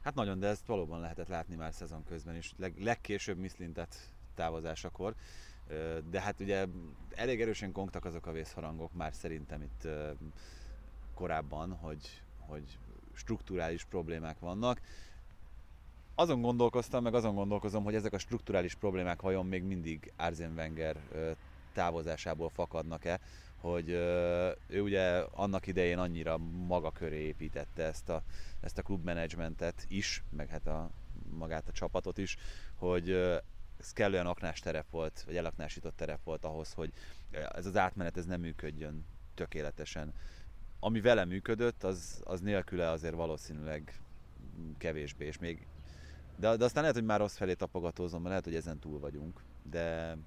[0.06, 3.96] Hát nagyon, de ezt valóban lehetett látni már szezon közben is, leg, legkésőbb Miszlintet
[4.36, 5.16] távozásakor.
[6.10, 6.66] De hát ugye
[7.16, 9.88] elég erősen kongtak azok a vészharangok már szerintem itt
[11.14, 12.78] korábban, hogy, hogy
[13.14, 14.82] strukturális problémák vannak.
[16.16, 20.98] Azon gondolkoztam, meg azon gondolkozom, hogy ezek a strukturális problémák vajon még mindig Arsene Wenger
[21.74, 23.20] távozásából fakadnak-e,
[23.72, 23.90] hogy
[24.68, 26.38] ő ugye annak idején annyira
[26.68, 28.24] maga köré építette ezt a,
[28.62, 30.90] ezt a klubmenedzsmentet is, meg hát a,
[31.30, 32.38] magát a csapatot is,
[32.76, 33.12] hogy
[33.80, 36.92] ez kellően aknás terep volt, vagy elaknásított terep volt ahhoz, hogy
[37.32, 40.14] ez az átmenet ez nem működjön tökéletesen.
[40.80, 44.02] Ami vele működött, az, az nélküle azért valószínűleg
[44.78, 45.68] kevésbé, és még
[46.36, 49.42] de, de aztán lehet, hogy már rossz felé tapogatózom, mert lehet, hogy ezen túl vagyunk,
[49.70, 50.18] de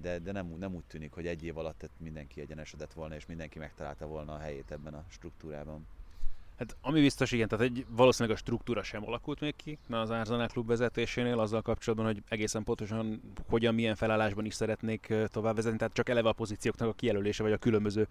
[0.00, 3.58] de, de nem, nem úgy tűnik, hogy egy év alatt mindenki egyenesedett volna, és mindenki
[3.58, 5.86] megtalálta volna a helyét ebben a struktúrában.
[6.58, 10.46] Hát ami biztos, igen, tehát egy, valószínűleg a struktúra sem alakult még ki az Arsenal
[10.46, 15.94] klub vezetésénél, azzal kapcsolatban, hogy egészen pontosan hogyan, milyen felállásban is szeretnék tovább vezetni, tehát
[15.94, 18.08] csak eleve a pozícióknak a kijelölése, vagy a különböző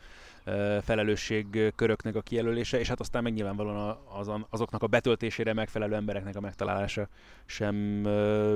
[0.82, 6.40] felelősségköröknek a kijelölése, és hát aztán meg nyilvánvalóan az, azoknak a betöltésére megfelelő embereknek a
[6.40, 7.08] megtalálása
[7.46, 8.08] sem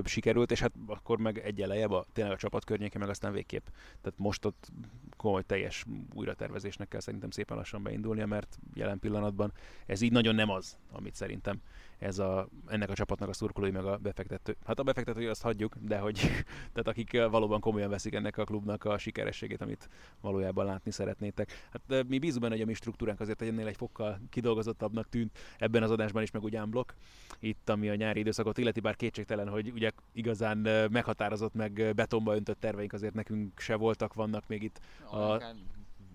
[0.06, 3.66] sikerült, és hát akkor meg egy a, tényleg a csapat környéke, meg aztán végképp.
[4.02, 4.72] Tehát most ott
[5.18, 9.54] komoly teljes újratervezésnek kell szerintem szépen lassan beindulnia, mert jelen pillanatban
[9.86, 11.62] ez így nagyon nem az, amit szerintem
[12.02, 14.58] ez a, ennek a csapatnak a szurkolói meg a befektető.
[14.66, 16.20] Hát a befektetői azt hagyjuk, de hogy
[16.74, 19.90] tehát akik valóban komolyan veszik ennek a klubnak a sikerességét, amit
[20.22, 21.70] valójában látni szeretnétek.
[21.72, 25.84] Hát mi bízunk benne, hogy a mi struktúránk azért ennél egy fokkal kidolgozottabbnak tűnt ebben
[25.84, 26.92] az adásban is, meg ugyan blokk.
[27.40, 30.58] Itt, ami a nyári időszakot illeti, bár kétségtelen, hogy ugye igazán
[30.92, 34.80] meghatározott, meg betonba öntött terveink azért nekünk se voltak, vannak még itt.
[35.12, 35.44] A...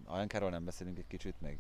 [0.09, 1.59] Ajankáról nem beszélünk egy kicsit még?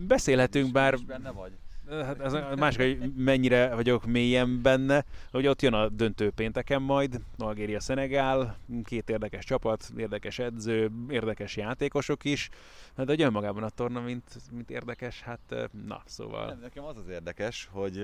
[0.00, 0.94] Beszélhetünk, bár...
[0.94, 1.52] Is benne vagy?
[1.90, 6.82] Hát ez a másik, hogy mennyire vagyok mélyen benne, hogy ott jön a döntő pénteken
[6.82, 12.48] majd, Algéria Szenegál, két érdekes csapat, érdekes edző, érdekes játékosok is,
[12.96, 16.46] hát, de hogy önmagában a torna, mint, mint érdekes, hát na, szóval...
[16.46, 17.96] Nem, nekem az az érdekes, hogy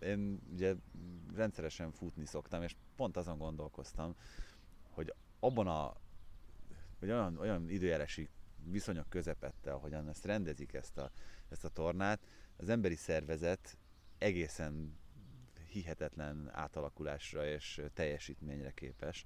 [0.00, 0.74] én ugye
[1.34, 4.14] rendszeresen futni szoktam, és pont azon gondolkoztam,
[4.90, 5.92] hogy abban a,
[6.98, 8.28] hogy olyan, olyan időjárási
[8.64, 11.10] viszonyok közepette, ahogyan ezt rendezik ezt a,
[11.48, 12.20] ezt a tornát,
[12.56, 13.76] az emberi szervezet
[14.18, 15.00] egészen
[15.68, 19.24] hihetetlen átalakulásra és teljesítményre képes.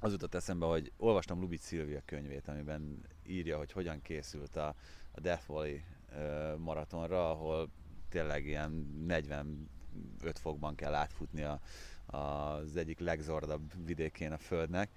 [0.00, 4.74] Az jutott eszembe, hogy olvastam Lubit Szilvia könyvét, amiben írja, hogy hogyan készült a,
[5.10, 5.78] a Death Valley
[6.56, 7.70] maratonra, ahol
[8.08, 8.70] tényleg ilyen
[9.06, 9.68] 45
[10.34, 11.60] fokban kell átfutni a,
[12.06, 14.90] az egyik legzordabb vidékén a Földnek,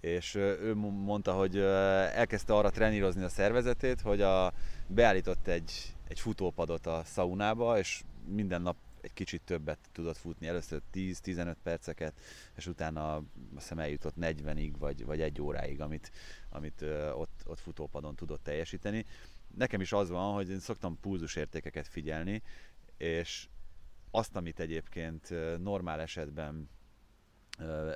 [0.00, 4.52] és ő mondta, hogy elkezdte arra trenírozni a szervezetét, hogy a,
[4.86, 10.80] beállított egy, egy futópadot a szaunába, és minden nap egy kicsit többet tudott futni, először
[10.94, 12.20] 10-15 perceket,
[12.56, 13.24] és utána azt
[13.54, 16.10] hiszem eljutott 40-ig, vagy, vagy egy óráig, amit,
[16.48, 16.82] amit
[17.14, 19.04] ott, ott futópadon tudott teljesíteni.
[19.56, 22.42] Nekem is az van, hogy én szoktam pulzusértékeket figyelni,
[22.96, 23.48] és
[24.10, 25.28] azt, amit egyébként
[25.62, 26.68] normál esetben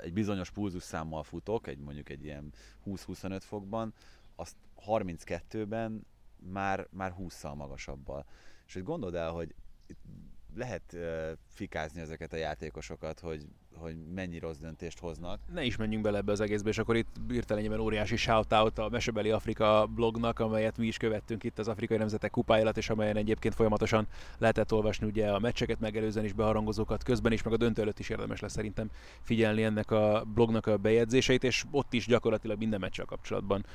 [0.03, 2.53] egy bizonyos pulzusszámmal futok, egy mondjuk egy ilyen
[2.87, 3.95] 20-25 fokban,
[4.37, 4.57] azt
[4.87, 6.07] 32-ben
[6.53, 8.27] már, már 20-szal magasabbal.
[8.67, 9.55] És hogy gondold el, hogy
[10.55, 13.47] lehet uh, fikázni ezeket a játékosokat, hogy
[13.79, 15.41] hogy mennyi rossz döntést hoznak.
[15.53, 19.31] Ne is menjünk bele ebbe az egészbe, és akkor itt hirtelenjében óriási shoutout a Mesebeli
[19.31, 23.55] Afrika blognak, amelyet mi is követtünk itt az Afrikai Nemzetek kupája alatt, és amelyen egyébként
[23.55, 24.07] folyamatosan
[24.39, 28.09] lehetett olvasni ugye a meccseket megelőzően is, beharangozókat közben is, meg a döntő előtt is
[28.09, 28.91] érdemes lesz szerintem
[29.23, 33.67] figyelni ennek a blognak a bejegyzéseit, és ott is gyakorlatilag minden meccsel kapcsolatban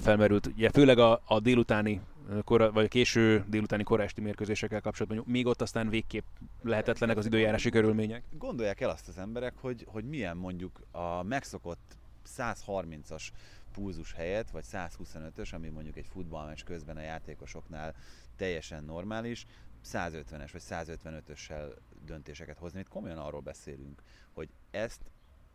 [0.00, 2.00] felmerült, ugye főleg a, a délutáni
[2.44, 6.24] kora, vagy a késő délutáni korásti mérkőzésekkel kapcsolatban, még ott aztán végképp
[6.62, 8.22] lehetetlenek az időjárási körülmények.
[8.30, 11.96] Gondolják el azt az emberek, hogy, hogy milyen mondjuk a megszokott
[12.36, 13.28] 130-as
[13.72, 17.94] pulzus helyett, vagy 125-ös, ami mondjuk egy futballmeccs közben a játékosoknál
[18.36, 19.46] teljesen normális,
[19.84, 21.72] 150-es vagy 155-össel
[22.04, 22.80] döntéseket hozni.
[22.80, 24.02] Itt komolyan arról beszélünk,
[24.32, 25.00] hogy ezt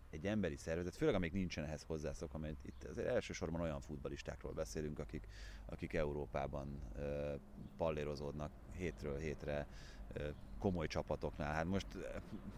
[0.09, 4.99] egy emberi szervezet, főleg amíg nincsen ehhez hozzászokva, mert itt azért elsősorban olyan futbalistákról beszélünk,
[4.99, 5.27] akik,
[5.65, 7.33] akik Európában uh,
[7.77, 9.67] pallérozódnak hétről hétre,
[10.15, 10.27] uh,
[10.57, 11.53] komoly csapatoknál.
[11.53, 12.01] Hát most eh,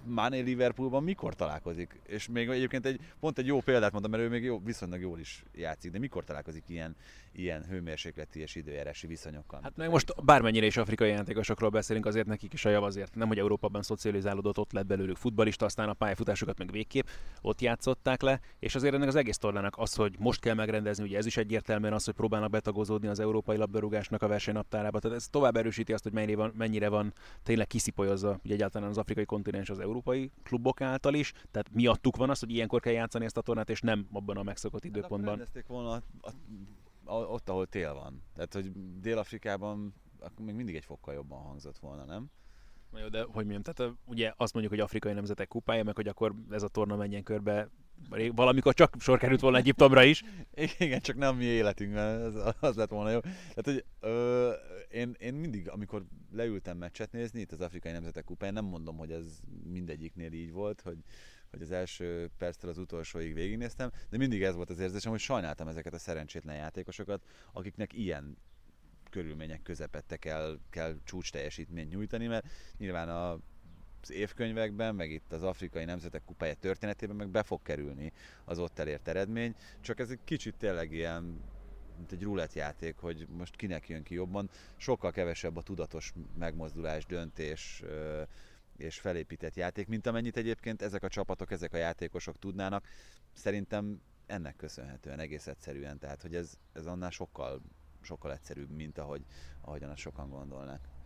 [0.03, 1.99] Mané Liverpoolban mikor találkozik?
[2.05, 5.19] És még egyébként egy, pont egy jó példát mondtam, mert ő még jó, viszonylag jól
[5.19, 6.95] is játszik, de mikor találkozik ilyen,
[7.31, 9.59] ilyen hőmérsékleti és időjárási viszonyokkal?
[9.63, 13.27] Hát meg most bármennyire is afrikai játékosokról beszélünk, azért nekik is a jav azért nem,
[13.27, 17.07] hogy Európában szocializálódott, ott lett belőlük futbalista, aztán a pályafutásokat meg végképp
[17.41, 21.17] ott játszották le, és azért ennek az egész tornának az, hogy most kell megrendezni, ugye
[21.17, 25.55] ez is egyértelműen az, hogy próbálnak betagozódni az európai labdarúgásnak a versenynaptárába, tehát ez tovább
[25.55, 29.79] erősíti azt, hogy mennyire van, mennyire van tényleg kiszipolyozza ugye egyáltalán az afrikai kontinens az
[29.79, 33.69] európai klubok által is, tehát miattuk van az, hogy ilyenkor kell játszani ezt a tornát,
[33.69, 35.37] és nem abban a megszokott hát időpontban.
[35.37, 36.31] Hát volna a, a,
[37.03, 38.23] a, ott, ahol tél van.
[38.35, 42.31] Tehát, hogy Dél-Afrikában akkor még mindig egy fokkal jobban hangzott volna, nem?
[42.91, 46.07] Na jó, de hogy mondjam, tehát ugye azt mondjuk, hogy afrikai nemzetek kupája, meg hogy
[46.07, 47.69] akkor ez a torna menjen körbe
[48.35, 50.23] valamikor csak sor került volna Egyiptomra is.
[50.79, 53.19] Igen, csak nem mi életünkben, az, az lett volna jó.
[53.19, 54.51] Tehát, hogy ö,
[54.89, 59.11] én, én mindig, amikor leültem meccset nézni itt az Afrikai Nemzetek Kupáján, nem mondom, hogy
[59.11, 60.97] ez mindegyiknél így volt, hogy,
[61.49, 65.67] hogy az első perctől az utolsóig végignéztem, de mindig ez volt az érzésem, hogy sajnáltam
[65.67, 68.37] ezeket a szerencsétlen játékosokat, akiknek ilyen
[69.09, 73.39] körülmények közepette kell, kell csúcs teljesítményt nyújtani, mert nyilván a
[74.01, 78.11] az évkönyvekben, meg itt az afrikai nemzetek kupája történetében meg be fog kerülni
[78.45, 81.41] az ott elért eredmény, csak ez egy kicsit tényleg ilyen
[81.99, 84.49] mint egy rulett játék, hogy most kinek jön ki jobban.
[84.77, 87.83] Sokkal kevesebb a tudatos megmozdulás, döntés
[88.77, 92.87] és felépített játék, mint amennyit egyébként ezek a csapatok, ezek a játékosok tudnának.
[93.33, 97.61] Szerintem ennek köszönhetően egész egyszerűen, tehát hogy ez, ez annál sokkal,
[98.01, 99.25] sokkal egyszerűbb, mint ahogy,
[99.61, 100.98] ahogyan sokan gondolnak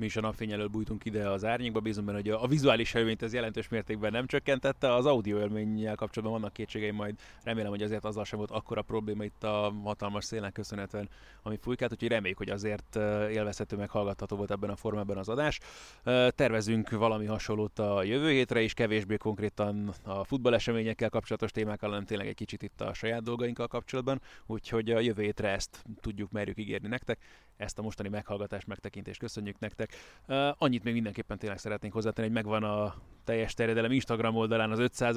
[0.00, 3.22] mi is a napfény elől bújtunk ide az árnyékba, bízom benne, hogy a, vizuális élményt
[3.22, 8.04] ez jelentős mértékben nem csökkentette, az audio élménnyel kapcsolatban vannak kétségeim, majd remélem, hogy azért
[8.04, 11.08] azzal sem volt akkora probléma itt a hatalmas szélnek köszönhetően,
[11.42, 12.96] ami fújkált, úgyhogy reméljük, hogy azért
[13.30, 15.60] élvezhető, meg hallgatható volt ebben a formában az adás.
[16.28, 22.26] Tervezünk valami hasonlót a jövő hétre is, kevésbé konkrétan a futballeseményekkel kapcsolatos témákkal, hanem tényleg
[22.26, 26.88] egy kicsit itt a saját dolgainkkal kapcsolatban, úgyhogy a jövő hétre ezt tudjuk, merjük ígérni
[26.88, 27.18] nektek
[27.60, 29.89] ezt a mostani meghallgatást, megtekintést köszönjük nektek.
[30.28, 34.78] Uh, annyit még mindenképpen tényleg szeretnénk hozzátenni, hogy megvan a teljes terjedelem Instagram oldalán az
[34.78, 35.16] 500.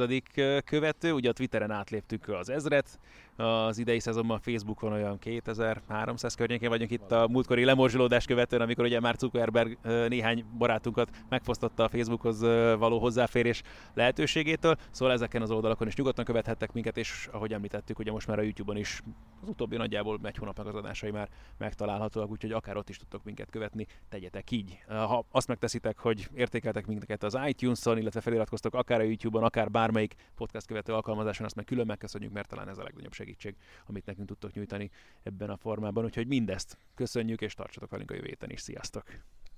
[0.65, 2.99] követő, ugye a Twitteren átléptük az ezret,
[3.35, 8.99] az idei szezonban Facebookon olyan 2300 környékén vagyunk itt a múltkori lemorzsolódás követően, amikor ugye
[8.99, 12.41] már Zuckerberg néhány barátunkat megfosztotta a Facebookhoz
[12.77, 13.61] való hozzáférés
[13.93, 18.39] lehetőségétől, szóval ezeken az oldalakon is nyugodtan követhettek minket, és ahogy említettük, ugye most már
[18.39, 19.01] a YouTube-on is
[19.41, 23.49] az utóbbi nagyjából egy hónapnak az adásai már megtalálhatóak, úgyhogy akár ott is tudtok minket
[23.49, 24.83] követni, tegyetek így.
[24.87, 30.15] Ha azt megteszitek, hogy értékeltek minket az iTunes-on, illetve feliratkoztok akár a YouTube-on, akár bármelyik
[30.35, 34.27] podcast követő alkalmazáson, azt meg külön megköszönjük, mert talán ez a legnagyobb segítség, amit nekünk
[34.27, 34.89] tudtok nyújtani
[35.23, 36.03] ebben a formában.
[36.03, 38.61] Úgyhogy mindezt köszönjük, és tartsatok velünk a jövő héten is.
[38.61, 39.03] Sziasztok!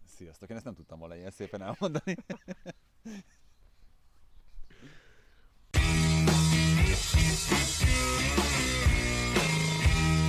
[0.05, 0.49] Sziasztok!
[0.49, 2.15] Én ezt nem tudtam volna ilyen szépen elmondani.